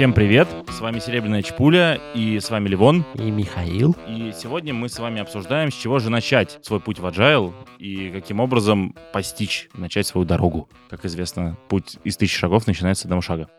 Всем 0.00 0.14
привет! 0.14 0.48
С 0.70 0.80
вами 0.80 0.98
Серебряная 0.98 1.42
Чпуля 1.42 2.00
и 2.14 2.40
с 2.40 2.48
вами 2.48 2.68
Ливон. 2.68 3.04
И 3.16 3.30
Михаил. 3.30 3.94
И 4.08 4.32
сегодня 4.34 4.72
мы 4.72 4.88
с 4.88 4.98
вами 4.98 5.20
обсуждаем, 5.20 5.70
с 5.70 5.74
чего 5.74 5.98
же 5.98 6.08
начать 6.08 6.58
свой 6.62 6.80
путь 6.80 6.98
в 6.98 7.06
Agile 7.06 7.52
и 7.78 8.10
каким 8.10 8.40
образом 8.40 8.96
постичь, 9.12 9.68
начать 9.74 10.06
свою 10.06 10.26
дорогу. 10.26 10.70
Как 10.88 11.04
известно, 11.04 11.58
путь 11.68 11.98
из 12.04 12.16
тысячи 12.16 12.38
шагов 12.38 12.66
начинается 12.66 13.02
с 13.02 13.04
одного 13.04 13.20
шага. 13.20 13.50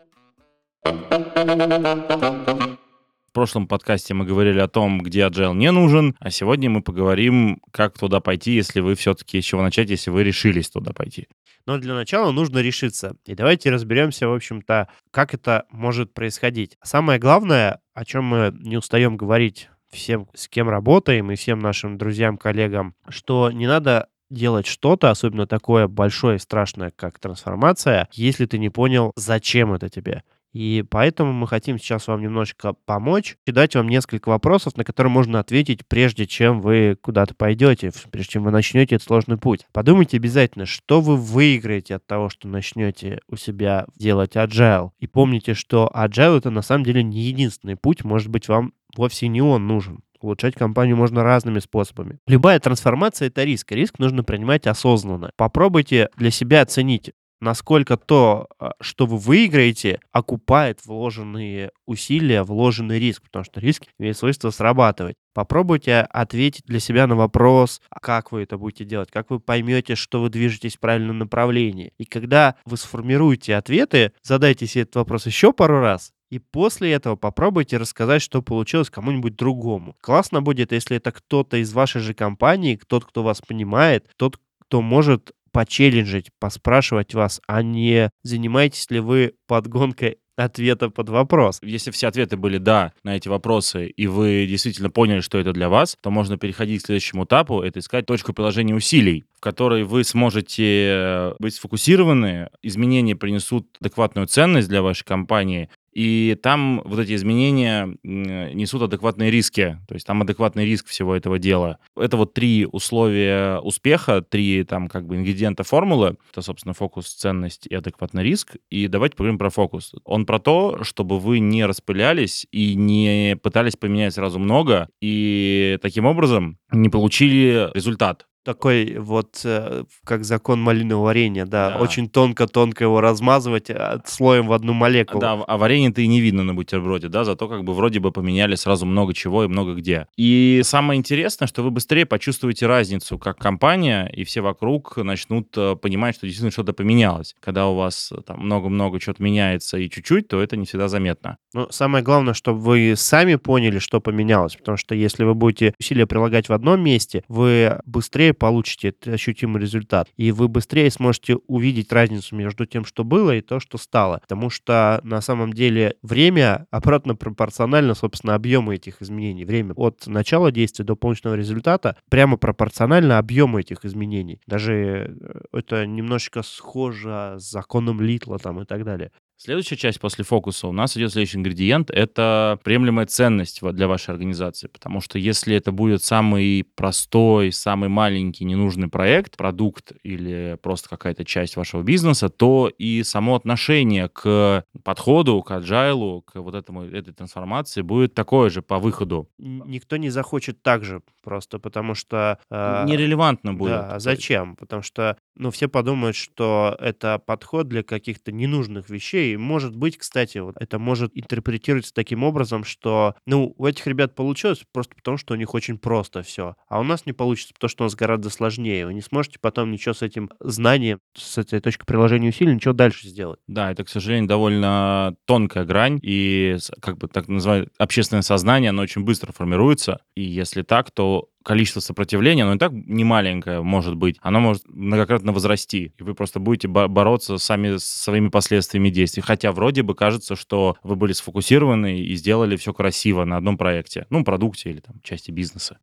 В 3.32 3.34
прошлом 3.34 3.66
подкасте 3.66 4.12
мы 4.12 4.26
говорили 4.26 4.58
о 4.58 4.68
том, 4.68 5.00
где 5.00 5.20
agile 5.20 5.54
не 5.54 5.72
нужен, 5.72 6.14
а 6.20 6.30
сегодня 6.30 6.68
мы 6.68 6.82
поговорим, 6.82 7.62
как 7.70 7.98
туда 7.98 8.20
пойти, 8.20 8.52
если 8.52 8.80
вы 8.80 8.94
все-таки, 8.94 9.40
с 9.40 9.44
чего 9.46 9.62
начать, 9.62 9.88
если 9.88 10.10
вы 10.10 10.22
решились 10.22 10.68
туда 10.68 10.92
пойти. 10.92 11.28
Но 11.64 11.78
для 11.78 11.94
начала 11.94 12.30
нужно 12.30 12.58
решиться. 12.58 13.16
И 13.24 13.34
давайте 13.34 13.70
разберемся, 13.70 14.28
в 14.28 14.34
общем-то, 14.34 14.88
как 15.10 15.32
это 15.32 15.64
может 15.70 16.12
происходить. 16.12 16.76
Самое 16.84 17.18
главное, 17.18 17.80
о 17.94 18.04
чем 18.04 18.24
мы 18.24 18.54
не 18.60 18.76
устаем 18.76 19.16
говорить 19.16 19.70
всем, 19.90 20.28
с 20.34 20.46
кем 20.46 20.68
работаем, 20.68 21.30
и 21.30 21.36
всем 21.36 21.58
нашим 21.58 21.96
друзьям, 21.96 22.36
коллегам, 22.36 22.94
что 23.08 23.50
не 23.50 23.66
надо 23.66 24.08
делать 24.28 24.66
что-то, 24.66 25.08
особенно 25.08 25.46
такое 25.46 25.88
большое 25.88 26.36
и 26.36 26.38
страшное, 26.38 26.92
как 26.94 27.18
трансформация, 27.18 28.08
если 28.12 28.44
ты 28.44 28.58
не 28.58 28.68
понял, 28.68 29.12
зачем 29.16 29.72
это 29.72 29.88
тебе. 29.88 30.22
И 30.52 30.84
поэтому 30.88 31.32
мы 31.32 31.46
хотим 31.46 31.78
сейчас 31.78 32.08
вам 32.08 32.20
немножечко 32.20 32.74
помочь 32.84 33.36
и 33.46 33.52
дать 33.52 33.74
вам 33.74 33.88
несколько 33.88 34.28
вопросов, 34.28 34.76
на 34.76 34.84
которые 34.84 35.10
можно 35.10 35.38
ответить, 35.38 35.86
прежде 35.86 36.26
чем 36.26 36.60
вы 36.60 36.96
куда-то 37.00 37.34
пойдете, 37.34 37.90
прежде 38.10 38.32
чем 38.32 38.44
вы 38.44 38.50
начнете 38.50 38.96
этот 38.96 39.06
сложный 39.06 39.38
путь. 39.38 39.66
Подумайте 39.72 40.18
обязательно, 40.18 40.66
что 40.66 41.00
вы 41.00 41.16
выиграете 41.16 41.96
от 41.96 42.06
того, 42.06 42.28
что 42.28 42.48
начнете 42.48 43.20
у 43.28 43.36
себя 43.36 43.86
делать 43.96 44.36
agile. 44.36 44.90
И 44.98 45.06
помните, 45.06 45.54
что 45.54 45.90
agile 45.94 46.38
это 46.38 46.50
на 46.50 46.62
самом 46.62 46.84
деле 46.84 47.02
не 47.02 47.20
единственный 47.20 47.76
путь, 47.76 48.04
может 48.04 48.28
быть, 48.28 48.48
вам 48.48 48.72
вовсе 48.96 49.28
не 49.28 49.40
он 49.40 49.66
нужен. 49.66 50.00
Улучшать 50.20 50.54
компанию 50.54 50.96
можно 50.96 51.24
разными 51.24 51.58
способами. 51.58 52.18
Любая 52.28 52.60
трансформация— 52.60 53.26
это 53.28 53.42
риск. 53.42 53.72
Риск 53.72 53.98
нужно 53.98 54.22
принимать 54.22 54.68
осознанно. 54.68 55.32
Попробуйте 55.36 56.10
для 56.16 56.30
себя 56.30 56.60
оценить, 56.60 57.10
насколько 57.42 57.96
то, 57.96 58.46
а, 58.58 58.72
что 58.80 59.04
вы 59.04 59.18
выиграете, 59.18 60.00
окупает 60.12 60.86
вложенные 60.86 61.72
усилия, 61.86 62.44
вложенный 62.44 63.00
риск, 63.00 63.24
потому 63.24 63.44
что 63.44 63.60
риск 63.60 63.82
имеет 63.98 64.16
свойство 64.16 64.50
срабатывать. 64.50 65.16
Попробуйте 65.34 66.00
ответить 66.00 66.64
для 66.66 66.78
себя 66.78 67.06
на 67.06 67.16
вопрос, 67.16 67.82
а 67.90 67.98
как 67.98 68.30
вы 68.30 68.42
это 68.42 68.58
будете 68.58 68.84
делать, 68.84 69.10
как 69.10 69.30
вы 69.30 69.40
поймете, 69.40 69.96
что 69.96 70.22
вы 70.22 70.30
движетесь 70.30 70.76
в 70.76 70.80
правильном 70.80 71.18
направлении. 71.18 71.92
И 71.98 72.04
когда 72.04 72.54
вы 72.64 72.76
сформируете 72.76 73.56
ответы, 73.56 74.12
задайте 74.22 74.66
себе 74.66 74.82
этот 74.82 74.96
вопрос 74.96 75.26
еще 75.26 75.52
пару 75.52 75.80
раз, 75.80 76.12
и 76.30 76.38
после 76.38 76.92
этого 76.92 77.16
попробуйте 77.16 77.76
рассказать, 77.76 78.22
что 78.22 78.40
получилось 78.40 78.88
кому-нибудь 78.88 79.34
другому. 79.34 79.96
Классно 80.00 80.42
будет, 80.42 80.70
если 80.70 80.96
это 80.96 81.10
кто-то 81.10 81.56
из 81.56 81.72
вашей 81.72 82.00
же 82.00 82.14
компании, 82.14 82.80
тот, 82.86 83.04
кто 83.04 83.24
вас 83.24 83.42
понимает, 83.42 84.08
тот, 84.16 84.38
кто 84.60 84.80
может 84.80 85.32
почелленджить, 85.52 86.30
поспрашивать 86.40 87.14
вас, 87.14 87.40
а 87.46 87.62
не 87.62 88.10
занимаетесь 88.22 88.90
ли 88.90 89.00
вы 89.00 89.34
подгонкой 89.46 90.18
ответа 90.36 90.90
под 90.90 91.08
вопрос. 91.08 91.58
Если 91.62 91.90
все 91.90 92.08
ответы 92.08 92.36
были 92.36 92.58
«да» 92.58 92.92
на 93.04 93.16
эти 93.16 93.28
вопросы, 93.28 93.86
и 93.86 94.06
вы 94.06 94.46
действительно 94.48 94.90
поняли, 94.90 95.20
что 95.20 95.38
это 95.38 95.52
для 95.52 95.68
вас, 95.68 95.96
то 96.00 96.10
можно 96.10 96.38
переходить 96.38 96.82
к 96.82 96.86
следующему 96.86 97.24
этапу, 97.24 97.60
это 97.60 97.80
искать 97.80 98.06
точку 98.06 98.32
приложения 98.32 98.74
усилий, 98.74 99.24
в 99.36 99.40
которой 99.40 99.84
вы 99.84 100.04
сможете 100.04 100.64
э, 100.64 101.34
быть 101.38 101.54
сфокусированы, 101.54 102.48
изменения 102.62 103.16
принесут 103.16 103.76
адекватную 103.80 104.26
ценность 104.26 104.68
для 104.68 104.82
вашей 104.82 105.04
компании, 105.04 105.68
и 105.92 106.36
там 106.42 106.82
вот 106.84 106.98
эти 106.98 107.14
изменения 107.14 107.96
несут 108.02 108.82
адекватные 108.82 109.30
риски, 109.30 109.78
то 109.86 109.94
есть 109.94 110.06
там 110.06 110.22
адекватный 110.22 110.64
риск 110.64 110.86
всего 110.86 111.14
этого 111.14 111.38
дела. 111.38 111.78
Это 111.96 112.16
вот 112.16 112.34
три 112.34 112.66
условия 112.70 113.58
успеха, 113.58 114.22
три 114.22 114.64
там 114.64 114.88
как 114.88 115.06
бы 115.06 115.16
ингредиента 115.16 115.64
формулы. 115.64 116.16
Это, 116.30 116.42
собственно, 116.42 116.72
фокус, 116.72 117.12
ценность 117.12 117.66
и 117.66 117.74
адекватный 117.74 118.22
риск. 118.22 118.56
И 118.70 118.88
давайте 118.88 119.16
поговорим 119.16 119.38
про 119.38 119.50
фокус. 119.50 119.92
Он 120.04 120.26
про 120.26 120.38
то, 120.38 120.82
чтобы 120.82 121.18
вы 121.18 121.38
не 121.38 121.64
распылялись 121.64 122.46
и 122.50 122.74
не 122.74 123.36
пытались 123.42 123.76
поменять 123.76 124.14
сразу 124.14 124.38
много, 124.38 124.88
и 125.00 125.78
таким 125.82 126.06
образом 126.06 126.58
не 126.70 126.88
получили 126.88 127.70
результат 127.74 128.26
такой 128.44 128.96
вот, 128.98 129.40
э, 129.44 129.84
как 130.04 130.24
закон 130.24 130.60
малинового 130.60 131.06
варенья, 131.06 131.44
да, 131.44 131.70
да. 131.70 131.78
очень 131.78 132.08
тонко-тонко 132.08 132.84
его 132.84 133.00
размазывать 133.00 133.70
э, 133.70 134.00
слоем 134.06 134.46
в 134.46 134.52
одну 134.52 134.72
молекулу. 134.72 135.20
Да, 135.20 135.32
а 135.46 135.58
варенье-то 135.58 136.00
и 136.00 136.06
не 136.06 136.20
видно 136.20 136.42
на 136.42 136.54
бутерброде, 136.54 137.08
да, 137.08 137.24
зато 137.24 137.48
как 137.48 137.64
бы 137.64 137.74
вроде 137.74 138.00
бы 138.00 138.12
поменяли 138.12 138.54
сразу 138.54 138.86
много 138.86 139.14
чего 139.14 139.44
и 139.44 139.48
много 139.48 139.74
где. 139.74 140.06
И 140.16 140.62
самое 140.64 140.98
интересное, 140.98 141.46
что 141.46 141.62
вы 141.62 141.70
быстрее 141.70 142.06
почувствуете 142.06 142.66
разницу, 142.66 143.18
как 143.18 143.38
компания 143.38 144.06
и 144.06 144.24
все 144.24 144.40
вокруг 144.40 144.96
начнут 144.96 145.48
э, 145.56 145.76
понимать, 145.76 146.16
что 146.16 146.26
действительно 146.26 146.52
что-то 146.52 146.72
поменялось. 146.72 147.34
Когда 147.40 147.66
у 147.66 147.76
вас 147.76 148.12
там 148.26 148.40
много-много 148.40 149.00
чего-то 149.00 149.22
меняется 149.22 149.78
и 149.78 149.88
чуть-чуть, 149.88 150.28
то 150.28 150.40
это 150.40 150.56
не 150.56 150.66
всегда 150.66 150.88
заметно. 150.88 151.36
Ну, 151.54 151.68
самое 151.70 152.02
главное, 152.02 152.34
чтобы 152.34 152.60
вы 152.60 152.94
сами 152.96 153.36
поняли, 153.36 153.78
что 153.78 154.00
поменялось, 154.00 154.56
потому 154.56 154.76
что 154.76 154.94
если 154.94 155.24
вы 155.24 155.34
будете 155.34 155.74
усилия 155.78 156.06
прилагать 156.06 156.48
в 156.48 156.52
одном 156.52 156.82
месте, 156.82 157.24
вы 157.28 157.78
быстрее 157.84 158.31
быстрее 158.32 158.34
получите 158.34 158.94
ощутимый 159.06 159.60
результат. 159.60 160.08
И 160.16 160.32
вы 160.32 160.48
быстрее 160.48 160.90
сможете 160.90 161.36
увидеть 161.46 161.92
разницу 161.92 162.34
между 162.36 162.66
тем, 162.66 162.84
что 162.84 163.04
было, 163.04 163.36
и 163.36 163.40
то, 163.40 163.60
что 163.60 163.78
стало. 163.78 164.18
Потому 164.20 164.50
что 164.50 165.00
на 165.04 165.20
самом 165.20 165.52
деле 165.52 165.94
время 166.02 166.66
обратно 166.70 167.14
пропорционально, 167.14 167.94
собственно, 167.94 168.34
объему 168.34 168.72
этих 168.72 169.02
изменений. 169.02 169.44
Время 169.44 169.74
от 169.76 170.06
начала 170.06 170.50
действия 170.50 170.84
до 170.84 170.96
полученного 170.96 171.36
результата 171.36 171.96
прямо 172.10 172.36
пропорционально 172.36 173.18
объему 173.18 173.58
этих 173.58 173.84
изменений. 173.84 174.40
Даже 174.46 174.72
э, 174.72 175.58
это 175.58 175.86
немножечко 175.86 176.42
схоже 176.42 177.36
с 177.38 177.50
законом 177.50 178.00
Литла 178.00 178.38
там 178.38 178.60
и 178.60 178.64
так 178.64 178.84
далее. 178.84 179.10
Следующая 179.44 179.74
часть 179.74 179.98
после 179.98 180.22
фокуса 180.22 180.68
у 180.68 180.72
нас 180.72 180.96
идет 180.96 181.10
следующий 181.10 181.36
ингредиент. 181.36 181.90
Это 181.90 182.60
приемлемая 182.62 183.06
ценность 183.06 183.60
для 183.60 183.88
вашей 183.88 184.10
организации. 184.10 184.68
Потому 184.68 185.00
что 185.00 185.18
если 185.18 185.56
это 185.56 185.72
будет 185.72 186.04
самый 186.04 186.64
простой, 186.76 187.50
самый 187.50 187.88
маленький, 187.88 188.44
ненужный 188.44 188.86
проект, 188.86 189.36
продукт 189.36 189.94
или 190.04 190.56
просто 190.62 190.88
какая-то 190.88 191.24
часть 191.24 191.56
вашего 191.56 191.82
бизнеса, 191.82 192.28
то 192.28 192.70
и 192.78 193.02
само 193.02 193.34
отношение 193.34 194.08
к 194.08 194.64
подходу, 194.84 195.42
к 195.42 195.50
agile, 195.50 196.22
к 196.22 196.36
вот 196.36 196.54
этому, 196.54 196.84
этой 196.84 197.12
трансформации 197.12 197.82
будет 197.82 198.14
такое 198.14 198.48
же 198.48 198.62
по 198.62 198.78
выходу. 198.78 199.28
Никто 199.38 199.96
не 199.96 200.10
захочет 200.10 200.62
так 200.62 200.84
же 200.84 201.02
просто, 201.20 201.58
потому 201.58 201.94
что... 201.94 202.38
Э, 202.48 202.84
Нерелевантно 202.86 203.54
будет. 203.54 203.72
Да, 203.72 203.94
а 203.96 203.98
зачем? 203.98 204.54
Потому 204.54 204.82
что 204.82 205.16
ну, 205.36 205.50
все 205.50 205.68
подумают, 205.68 206.16
что 206.16 206.76
это 206.78 207.18
подход 207.18 207.68
для 207.68 207.82
каких-то 207.82 208.32
ненужных 208.32 208.90
вещей, 208.90 209.36
может 209.36 209.76
быть, 209.76 209.96
кстати, 209.98 210.38
вот 210.38 210.56
это 210.58 210.78
может 210.78 211.10
интерпретироваться 211.14 211.94
таким 211.94 212.22
образом, 212.24 212.64
что, 212.64 213.14
ну, 213.26 213.54
у 213.56 213.66
этих 213.66 213.86
ребят 213.86 214.14
получилось 214.14 214.62
просто 214.72 214.94
потому, 214.94 215.16
что 215.16 215.34
у 215.34 215.36
них 215.36 215.54
очень 215.54 215.78
просто 215.78 216.22
все. 216.22 216.56
А 216.68 216.80
у 216.80 216.82
нас 216.82 217.06
не 217.06 217.12
получится, 217.12 217.54
потому 217.54 217.68
что 217.68 217.84
у 217.84 217.86
нас 217.86 217.94
гораздо 217.94 218.30
сложнее. 218.30 218.86
Вы 218.86 218.94
не 218.94 219.00
сможете 219.00 219.38
потом 219.40 219.70
ничего 219.70 219.94
с 219.94 220.02
этим 220.02 220.30
знанием, 220.40 221.00
с 221.16 221.38
этой 221.38 221.60
точкой 221.60 221.86
приложения 221.86 222.28
усилий, 222.28 222.54
ничего 222.54 222.74
дальше 222.74 223.08
сделать. 223.08 223.40
Да, 223.46 223.70
это, 223.70 223.84
к 223.84 223.88
сожалению, 223.88 224.28
довольно 224.28 225.14
тонкая 225.26 225.64
грань, 225.64 225.98
и, 226.02 226.56
как 226.80 226.98
бы 226.98 227.08
так 227.08 227.28
называют, 227.28 227.70
общественное 227.78 228.22
сознание, 228.22 228.70
оно 228.70 228.82
очень 228.82 229.04
быстро 229.04 229.32
формируется, 229.32 230.00
и 230.14 230.22
если 230.22 230.62
так, 230.62 230.90
то 230.90 231.28
количество 231.44 231.80
сопротивления, 231.80 232.44
оно 232.44 232.54
и 232.54 232.58
так 232.58 232.72
не 232.72 233.04
маленькое 233.04 233.62
может 233.62 233.94
быть, 233.94 234.18
оно 234.20 234.40
может 234.40 234.62
многократно 234.68 235.32
возрасти, 235.32 235.92
и 235.98 236.02
вы 236.02 236.14
просто 236.14 236.40
будете 236.40 236.68
бороться 236.68 237.38
сами 237.38 237.76
с 237.76 237.84
своими 237.84 238.28
последствиями 238.28 238.90
действий. 238.90 239.22
Хотя 239.22 239.52
вроде 239.52 239.82
бы 239.82 239.94
кажется, 239.94 240.36
что 240.36 240.76
вы 240.82 240.96
были 240.96 241.12
сфокусированы 241.12 242.00
и 242.00 242.14
сделали 242.14 242.56
все 242.56 242.72
красиво 242.72 243.24
на 243.24 243.36
одном 243.36 243.58
проекте, 243.58 244.06
ну, 244.10 244.24
продукте 244.24 244.70
или 244.70 244.80
там 244.80 245.00
части 245.02 245.30
бизнеса. 245.30 245.78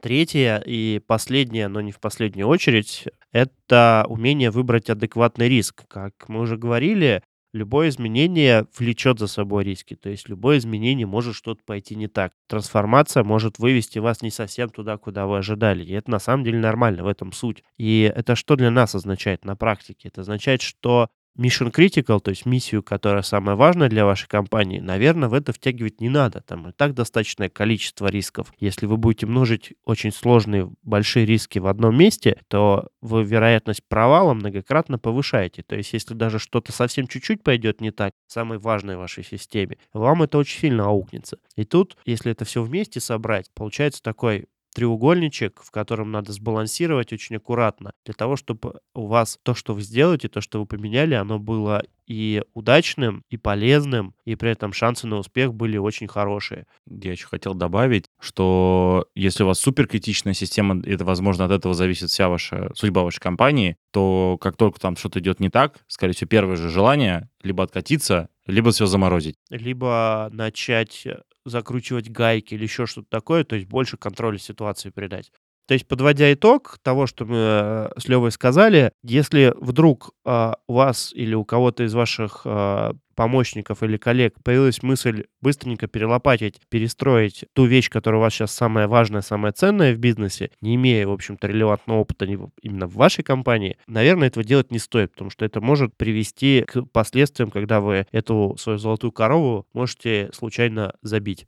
Третье 0.00 0.60
и 0.66 1.00
последнее, 1.06 1.68
но 1.68 1.80
не 1.80 1.92
в 1.92 2.00
последнюю 2.00 2.48
очередь, 2.48 3.04
это 3.30 4.04
умение 4.08 4.50
выбрать 4.50 4.90
адекватный 4.90 5.48
риск. 5.48 5.84
Как 5.86 6.28
мы 6.28 6.40
уже 6.40 6.56
говорили, 6.56 7.22
любое 7.52 7.88
изменение 7.90 8.66
влечет 8.78 9.18
за 9.18 9.26
собой 9.26 9.64
риски. 9.64 9.94
То 9.94 10.08
есть 10.08 10.28
любое 10.28 10.58
изменение 10.58 11.06
может 11.06 11.34
что-то 11.34 11.62
пойти 11.64 11.94
не 11.94 12.08
так. 12.08 12.32
Трансформация 12.48 13.24
может 13.24 13.58
вывести 13.58 13.98
вас 13.98 14.22
не 14.22 14.30
совсем 14.30 14.70
туда, 14.70 14.96
куда 14.96 15.26
вы 15.26 15.38
ожидали. 15.38 15.84
И 15.84 15.92
это 15.92 16.10
на 16.10 16.18
самом 16.18 16.44
деле 16.44 16.58
нормально, 16.58 17.04
в 17.04 17.08
этом 17.08 17.32
суть. 17.32 17.62
И 17.76 18.12
это 18.14 18.34
что 18.36 18.56
для 18.56 18.70
нас 18.70 18.94
означает 18.94 19.44
на 19.44 19.56
практике? 19.56 20.08
Это 20.08 20.22
означает, 20.22 20.62
что 20.62 21.10
mission 21.36 21.72
critical, 21.72 22.20
то 22.20 22.30
есть 22.30 22.46
миссию, 22.46 22.82
которая 22.82 23.22
самая 23.22 23.56
важная 23.56 23.88
для 23.88 24.04
вашей 24.04 24.28
компании, 24.28 24.80
наверное, 24.80 25.28
в 25.28 25.34
это 25.34 25.52
втягивать 25.52 26.00
не 26.00 26.08
надо. 26.08 26.42
Там 26.42 26.68
и 26.68 26.72
так 26.72 26.94
достаточное 26.94 27.48
количество 27.48 28.06
рисков. 28.06 28.52
Если 28.58 28.86
вы 28.86 28.96
будете 28.96 29.26
множить 29.26 29.74
очень 29.84 30.12
сложные, 30.12 30.70
большие 30.82 31.26
риски 31.26 31.58
в 31.58 31.66
одном 31.66 31.96
месте, 31.96 32.40
то 32.48 32.88
вы 33.00 33.24
вероятность 33.24 33.82
провала 33.88 34.34
многократно 34.34 34.98
повышаете. 34.98 35.62
То 35.62 35.76
есть 35.76 35.92
если 35.92 36.14
даже 36.14 36.38
что-то 36.38 36.72
совсем 36.72 37.06
чуть-чуть 37.06 37.42
пойдет 37.42 37.80
не 37.80 37.90
так, 37.90 38.12
самой 38.26 38.58
важной 38.58 38.96
вашей 38.96 39.24
системе, 39.24 39.78
вам 39.92 40.22
это 40.22 40.38
очень 40.38 40.60
сильно 40.60 40.86
аукнется. 40.86 41.38
И 41.56 41.64
тут, 41.64 41.96
если 42.04 42.32
это 42.32 42.44
все 42.44 42.62
вместе 42.62 43.00
собрать, 43.00 43.50
получается 43.54 44.02
такой 44.02 44.46
треугольничек, 44.74 45.62
в 45.62 45.70
котором 45.70 46.10
надо 46.10 46.32
сбалансировать 46.32 47.12
очень 47.12 47.36
аккуратно, 47.36 47.92
для 48.04 48.14
того, 48.14 48.36
чтобы 48.36 48.80
у 48.94 49.06
вас 49.06 49.38
то, 49.42 49.54
что 49.54 49.74
вы 49.74 49.82
сделаете, 49.82 50.28
то, 50.28 50.40
что 50.40 50.60
вы 50.60 50.66
поменяли, 50.66 51.14
оно 51.14 51.38
было 51.38 51.82
и 52.06 52.42
удачным, 52.54 53.24
и 53.30 53.36
полезным, 53.36 54.14
и 54.24 54.34
при 54.34 54.50
этом 54.50 54.72
шансы 54.72 55.06
на 55.06 55.16
успех 55.16 55.54
были 55.54 55.76
очень 55.76 56.08
хорошие. 56.08 56.66
Я 56.86 57.12
еще 57.12 57.26
хотел 57.26 57.54
добавить, 57.54 58.06
что 58.20 59.06
если 59.14 59.44
у 59.44 59.46
вас 59.46 59.60
суперкритичная 59.60 60.34
система, 60.34 60.82
это, 60.84 61.04
возможно, 61.04 61.44
от 61.44 61.52
этого 61.52 61.74
зависит 61.74 62.10
вся 62.10 62.28
ваша 62.28 62.70
судьба 62.74 63.02
вашей 63.02 63.20
компании, 63.20 63.76
то 63.92 64.36
как 64.40 64.56
только 64.56 64.80
там 64.80 64.96
что-то 64.96 65.20
идет 65.20 65.40
не 65.40 65.48
так, 65.48 65.84
скорее 65.86 66.14
всего, 66.14 66.28
первое 66.28 66.56
же 66.56 66.68
желание 66.68 67.28
либо 67.42 67.62
откатиться, 67.64 68.28
либо 68.46 68.72
все 68.72 68.86
заморозить. 68.86 69.36
Либо 69.50 70.28
начать 70.32 71.06
закручивать 71.44 72.10
гайки 72.10 72.54
или 72.54 72.62
еще 72.64 72.86
что-то 72.86 73.08
такое, 73.10 73.44
то 73.44 73.56
есть 73.56 73.68
больше 73.68 73.96
контроля 73.96 74.38
ситуации 74.38 74.90
придать. 74.90 75.32
То 75.66 75.74
есть, 75.74 75.86
подводя 75.86 76.32
итог 76.32 76.78
того, 76.82 77.06
что 77.06 77.24
мы 77.24 77.36
э, 77.36 77.90
с 77.96 78.08
Левой 78.08 78.32
сказали, 78.32 78.92
если 79.02 79.54
вдруг 79.56 80.10
э, 80.24 80.52
у 80.66 80.74
вас 80.74 81.12
или 81.14 81.34
у 81.34 81.44
кого-то 81.44 81.84
из 81.84 81.94
ваших 81.94 82.42
э, 82.44 82.92
помощников 83.14 83.82
или 83.82 83.96
коллег 83.96 84.34
появилась 84.42 84.82
мысль 84.82 85.24
быстренько 85.40 85.86
перелопатить, 85.86 86.60
перестроить 86.68 87.44
ту 87.52 87.66
вещь, 87.66 87.88
которая 87.90 88.18
у 88.18 88.22
вас 88.22 88.34
сейчас 88.34 88.52
самая 88.52 88.88
важная, 88.88 89.20
самая 89.20 89.52
ценная 89.52 89.94
в 89.94 89.98
бизнесе, 89.98 90.50
не 90.60 90.74
имея, 90.74 91.06
в 91.06 91.12
общем-то, 91.12 91.46
релевантного 91.46 92.00
опыта 92.00 92.24
именно 92.24 92.86
в 92.86 92.94
вашей 92.94 93.22
компании, 93.22 93.76
наверное, 93.86 94.28
этого 94.28 94.44
делать 94.44 94.72
не 94.72 94.78
стоит, 94.78 95.12
потому 95.12 95.30
что 95.30 95.44
это 95.44 95.60
может 95.60 95.96
привести 95.96 96.64
к 96.66 96.82
последствиям, 96.86 97.50
когда 97.50 97.80
вы 97.80 98.06
эту 98.10 98.56
свою 98.58 98.78
золотую 98.78 99.12
корову 99.12 99.66
можете 99.72 100.30
случайно 100.32 100.94
забить. 101.02 101.46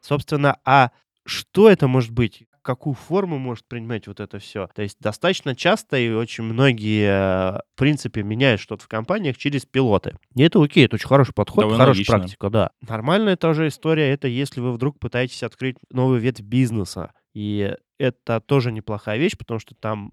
Собственно, 0.00 0.56
а 0.64 0.90
что 1.26 1.68
это 1.70 1.88
может 1.88 2.10
быть? 2.10 2.44
Какую 2.62 2.94
форму 2.94 3.38
может 3.38 3.66
принимать 3.66 4.06
вот 4.06 4.20
это 4.20 4.38
все? 4.38 4.68
То 4.74 4.82
есть 4.82 4.98
достаточно 5.00 5.56
часто 5.56 5.96
и 5.96 6.10
очень 6.10 6.44
многие, 6.44 7.54
в 7.54 7.62
принципе, 7.76 8.22
меняют 8.22 8.60
что-то 8.60 8.84
в 8.84 8.88
компаниях 8.88 9.38
через 9.38 9.64
пилоты. 9.64 10.16
И 10.34 10.42
это 10.42 10.62
окей, 10.62 10.84
это 10.84 10.96
очень 10.96 11.08
хороший 11.08 11.32
подход, 11.32 11.62
Довольно 11.62 11.78
хорошая 11.78 11.98
логично. 12.00 12.18
практика, 12.18 12.50
да. 12.50 12.70
Нормальная 12.86 13.36
тоже 13.36 13.68
история, 13.68 14.10
это 14.12 14.28
если 14.28 14.60
вы 14.60 14.72
вдруг 14.72 14.98
пытаетесь 14.98 15.42
открыть 15.42 15.76
новый 15.90 16.20
ветвь 16.20 16.42
бизнеса. 16.42 17.12
И 17.32 17.74
это 17.98 18.40
тоже 18.40 18.72
неплохая 18.72 19.18
вещь, 19.18 19.36
потому 19.38 19.58
что 19.60 19.74
там 19.74 20.12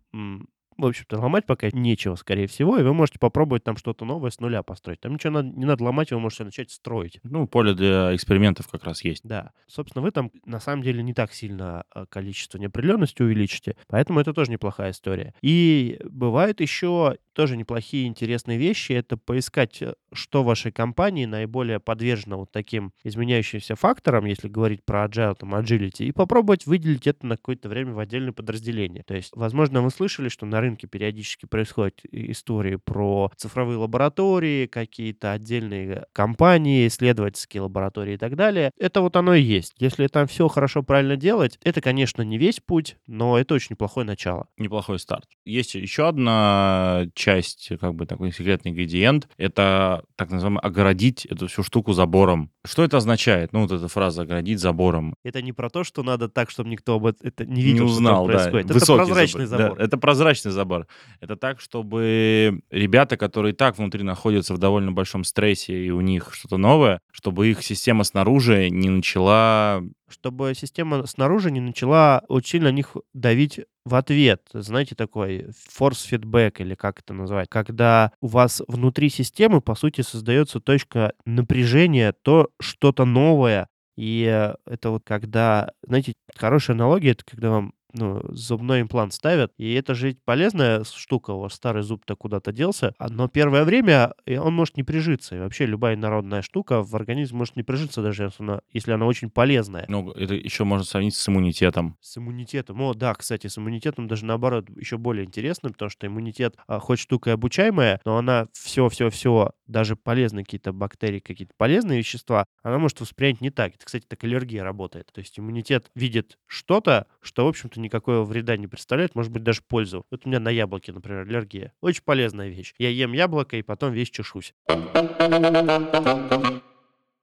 в 0.77 0.85
общем-то, 0.85 1.19
ломать 1.19 1.45
пока 1.45 1.69
нечего, 1.71 2.15
скорее 2.15 2.47
всего, 2.47 2.77
и 2.77 2.83
вы 2.83 2.93
можете 2.93 3.19
попробовать 3.19 3.63
там 3.63 3.77
что-то 3.77 4.05
новое 4.05 4.29
с 4.29 4.39
нуля 4.39 4.63
построить. 4.63 4.99
Там 4.99 5.13
ничего 5.13 5.41
не 5.41 5.65
надо 5.65 5.83
ломать, 5.83 6.11
вы 6.11 6.19
можете 6.19 6.43
начать 6.43 6.71
строить. 6.71 7.19
Ну, 7.23 7.47
поле 7.47 7.73
для 7.73 8.15
экспериментов 8.15 8.67
как 8.67 8.83
раз 8.83 9.03
есть. 9.03 9.21
Да. 9.23 9.51
Собственно, 9.67 10.03
вы 10.03 10.11
там 10.11 10.31
на 10.45 10.59
самом 10.59 10.83
деле 10.83 11.03
не 11.03 11.13
так 11.13 11.33
сильно 11.33 11.83
а, 11.91 12.05
количество 12.05 12.57
неопределенности 12.57 13.21
увеличите, 13.21 13.75
поэтому 13.87 14.19
это 14.19 14.33
тоже 14.33 14.51
неплохая 14.51 14.91
история. 14.91 15.33
И 15.41 15.99
бывают 16.03 16.61
еще 16.61 17.17
тоже 17.37 17.55
неплохие 17.55 18.07
интересные 18.07 18.57
вещи. 18.57 18.93
Это 18.93 19.15
поискать, 19.15 19.79
э, 19.83 19.93
что 20.11 20.43
вашей 20.43 20.71
компании 20.71 21.25
наиболее 21.25 21.79
подвержено 21.79 22.39
вот 22.39 22.51
таким 22.51 22.93
изменяющимся 23.03 23.75
факторам, 23.75 24.25
если 24.25 24.47
говорить 24.47 24.83
про 24.83 25.05
agile, 25.05 25.35
там, 25.35 25.53
agility, 25.53 26.05
и 26.05 26.11
попробовать 26.11 26.65
выделить 26.65 27.05
это 27.05 27.27
на 27.27 27.37
какое-то 27.37 27.69
время 27.69 27.93
в 27.93 27.99
отдельное 27.99 28.33
подразделение. 28.33 29.03
То 29.03 29.13
есть, 29.13 29.35
возможно, 29.35 29.83
вы 29.83 29.91
слышали, 29.91 30.29
что 30.29 30.47
на 30.47 30.59
рынке 30.67 30.87
периодически 30.87 31.45
происходят 31.45 32.01
истории 32.11 32.75
про 32.75 33.31
цифровые 33.35 33.77
лаборатории, 33.77 34.67
какие-то 34.67 35.31
отдельные 35.31 36.05
компании, 36.13 36.87
исследовательские 36.87 37.61
лаборатории 37.61 38.13
и 38.15 38.17
так 38.17 38.35
далее. 38.35 38.71
Это 38.77 39.01
вот 39.01 39.15
оно 39.15 39.33
и 39.33 39.41
есть. 39.41 39.73
Если 39.79 40.07
там 40.07 40.27
все 40.27 40.47
хорошо, 40.47 40.83
правильно 40.83 41.15
делать, 41.15 41.59
это, 41.63 41.81
конечно, 41.81 42.21
не 42.21 42.37
весь 42.37 42.59
путь, 42.59 42.97
но 43.07 43.37
это 43.37 43.55
очень 43.55 43.69
неплохое 43.71 44.05
начало. 44.05 44.47
Неплохой 44.57 44.99
старт. 44.99 45.25
Есть 45.45 45.75
еще 45.75 46.07
одна 46.07 47.07
часть, 47.13 47.71
как 47.79 47.95
бы 47.95 48.05
такой 48.05 48.31
секретный 48.31 48.71
ингредиент, 48.71 49.29
это 49.37 50.03
так 50.15 50.29
называемый 50.31 50.61
огородить 50.61 51.25
эту 51.25 51.47
всю 51.47 51.63
штуку 51.63 51.93
забором. 51.93 52.51
Что 52.65 52.83
это 52.83 52.97
означает? 52.97 53.53
Ну, 53.53 53.61
вот 53.61 53.71
эта 53.71 53.87
фраза 53.87 54.23
«огородить 54.23 54.59
забором». 54.59 55.15
Это 55.23 55.41
не 55.41 55.53
про 55.53 55.69
то, 55.69 55.83
что 55.83 56.03
надо 56.03 56.27
так, 56.27 56.49
чтобы 56.49 56.69
никто 56.69 56.95
об 56.95 57.05
это 57.05 57.45
не 57.45 57.61
видел, 57.61 57.85
не 57.85 57.91
узнал, 57.91 58.25
что 58.25 58.33
там 58.33 58.51
происходит. 58.51 58.67
Да. 58.67 58.75
Это 58.75 58.87
прозрачный 58.87 59.45
забор. 59.45 59.63
забор. 59.63 59.77
Да, 59.77 59.83
это 59.83 59.97
прозрачный 59.97 60.51
забор. 60.57 60.87
Это 61.21 61.35
так, 61.35 61.61
чтобы 61.61 62.61
ребята, 62.69 63.15
которые 63.15 63.53
и 63.53 63.55
так 63.55 63.77
внутри 63.77 64.03
находятся 64.03 64.53
в 64.53 64.57
довольно 64.57 64.91
большом 64.91 65.23
стрессе, 65.23 65.85
и 65.85 65.91
у 65.91 66.01
них 66.01 66.33
что-то 66.33 66.57
новое, 66.57 66.99
чтобы 67.11 67.47
их 67.47 67.63
система 67.63 68.03
снаружи 68.03 68.69
не 68.69 68.89
начала 68.89 69.83
чтобы 70.09 70.53
система 70.55 71.05
снаружи 71.05 71.51
не 71.51 71.59
начала 71.59 72.23
очень 72.29 72.51
сильно 72.51 72.69
на 72.69 72.75
них 72.75 72.95
давить 73.13 73.59
в 73.83 73.95
ответ. 73.95 74.41
Знаете, 74.53 74.95
такой 74.95 75.49
force 75.79 76.09
feedback 76.09 76.55
или 76.59 76.75
как 76.75 76.99
это 76.99 77.13
называть? 77.13 77.49
Когда 77.49 78.11
у 78.21 78.27
вас 78.27 78.61
внутри 78.67 79.09
системы, 79.09 79.61
по 79.61 79.75
сути, 79.75 80.01
создается 80.01 80.59
точка 80.59 81.13
напряжения, 81.25 82.13
то 82.13 82.49
что-то 82.59 83.05
новое, 83.05 83.67
и 83.97 84.25
э, 84.29 84.55
это 84.65 84.91
вот 84.91 85.03
когда, 85.03 85.71
знаете, 85.81 86.13
хорошая 86.35 86.75
аналогия, 86.75 87.11
это 87.11 87.25
когда 87.25 87.49
вам 87.49 87.73
ну, 87.93 88.21
зубной 88.29 88.81
имплант 88.81 89.13
ставят, 89.13 89.51
и 89.57 89.73
это 89.73 89.95
же 89.95 90.17
полезная 90.25 90.83
штука, 90.83 91.31
у 91.31 91.41
вас 91.41 91.53
старый 91.53 91.83
зуб-то 91.83 92.15
куда-то 92.15 92.51
делся, 92.51 92.93
а, 92.97 93.09
но 93.09 93.27
первое 93.27 93.63
время 93.63 94.13
он 94.27 94.53
может 94.53 94.77
не 94.77 94.83
прижиться, 94.83 95.35
и 95.35 95.39
вообще 95.39 95.65
любая 95.65 95.95
народная 95.95 96.41
штука 96.41 96.83
в 96.83 96.95
организме 96.95 97.37
может 97.37 97.55
не 97.55 97.63
прижиться, 97.63 98.01
даже 98.01 98.23
если 98.23 98.43
она, 98.43 98.61
если 98.71 98.91
она 98.91 99.05
очень 99.05 99.29
полезная. 99.29 99.85
Ну, 99.87 100.11
это 100.11 100.33
еще 100.33 100.63
можно 100.63 100.85
сравнить 100.85 101.15
с 101.15 101.29
иммунитетом. 101.29 101.97
С 102.01 102.17
иммунитетом, 102.17 102.81
о, 102.81 102.93
да, 102.93 103.13
кстати, 103.13 103.47
с 103.47 103.57
иммунитетом 103.57 104.07
даже 104.07 104.25
наоборот 104.25 104.69
еще 104.75 104.97
более 104.97 105.25
интересно, 105.25 105.71
потому 105.71 105.89
что 105.89 106.07
иммунитет 106.07 106.55
а, 106.67 106.79
хоть 106.79 106.99
штука 106.99 107.31
и 107.31 107.33
обучаемая, 107.33 108.01
но 108.05 108.17
она 108.17 108.47
все-все-все, 108.53 109.51
даже 109.67 109.95
полезные 109.95 110.45
какие-то 110.45 110.73
бактерии, 110.73 111.19
какие-то 111.19 111.53
полезные 111.57 111.99
вещества, 111.99 112.45
она 112.63 112.77
может 112.77 112.99
воспринять 112.99 113.41
не 113.41 113.49
так. 113.49 113.75
Это, 113.75 113.85
кстати, 113.85 114.05
так 114.07 114.23
аллергия 114.23 114.63
работает. 114.63 115.11
То 115.13 115.19
есть 115.19 115.37
иммунитет 115.39 115.91
видит 115.95 116.37
что-то, 116.47 117.07
что, 117.21 117.45
в 117.45 117.49
общем-то, 117.49 117.76
никакого 117.79 118.23
вреда 118.23 118.57
не 118.57 118.67
представляет, 118.67 119.15
может 119.15 119.31
быть, 119.31 119.43
даже 119.43 119.61
пользу. 119.67 120.05
Вот 120.11 120.25
у 120.25 120.29
меня 120.29 120.39
на 120.39 120.49
яблоке, 120.49 120.91
например, 120.91 121.21
аллергия. 121.21 121.73
Очень 121.81 122.03
полезная 122.03 122.49
вещь. 122.49 122.73
Я 122.77 122.89
ем 122.89 123.13
яблоко 123.13 123.57
и 123.57 123.61
потом 123.61 123.93
весь 123.93 124.09
чешусь. 124.09 124.53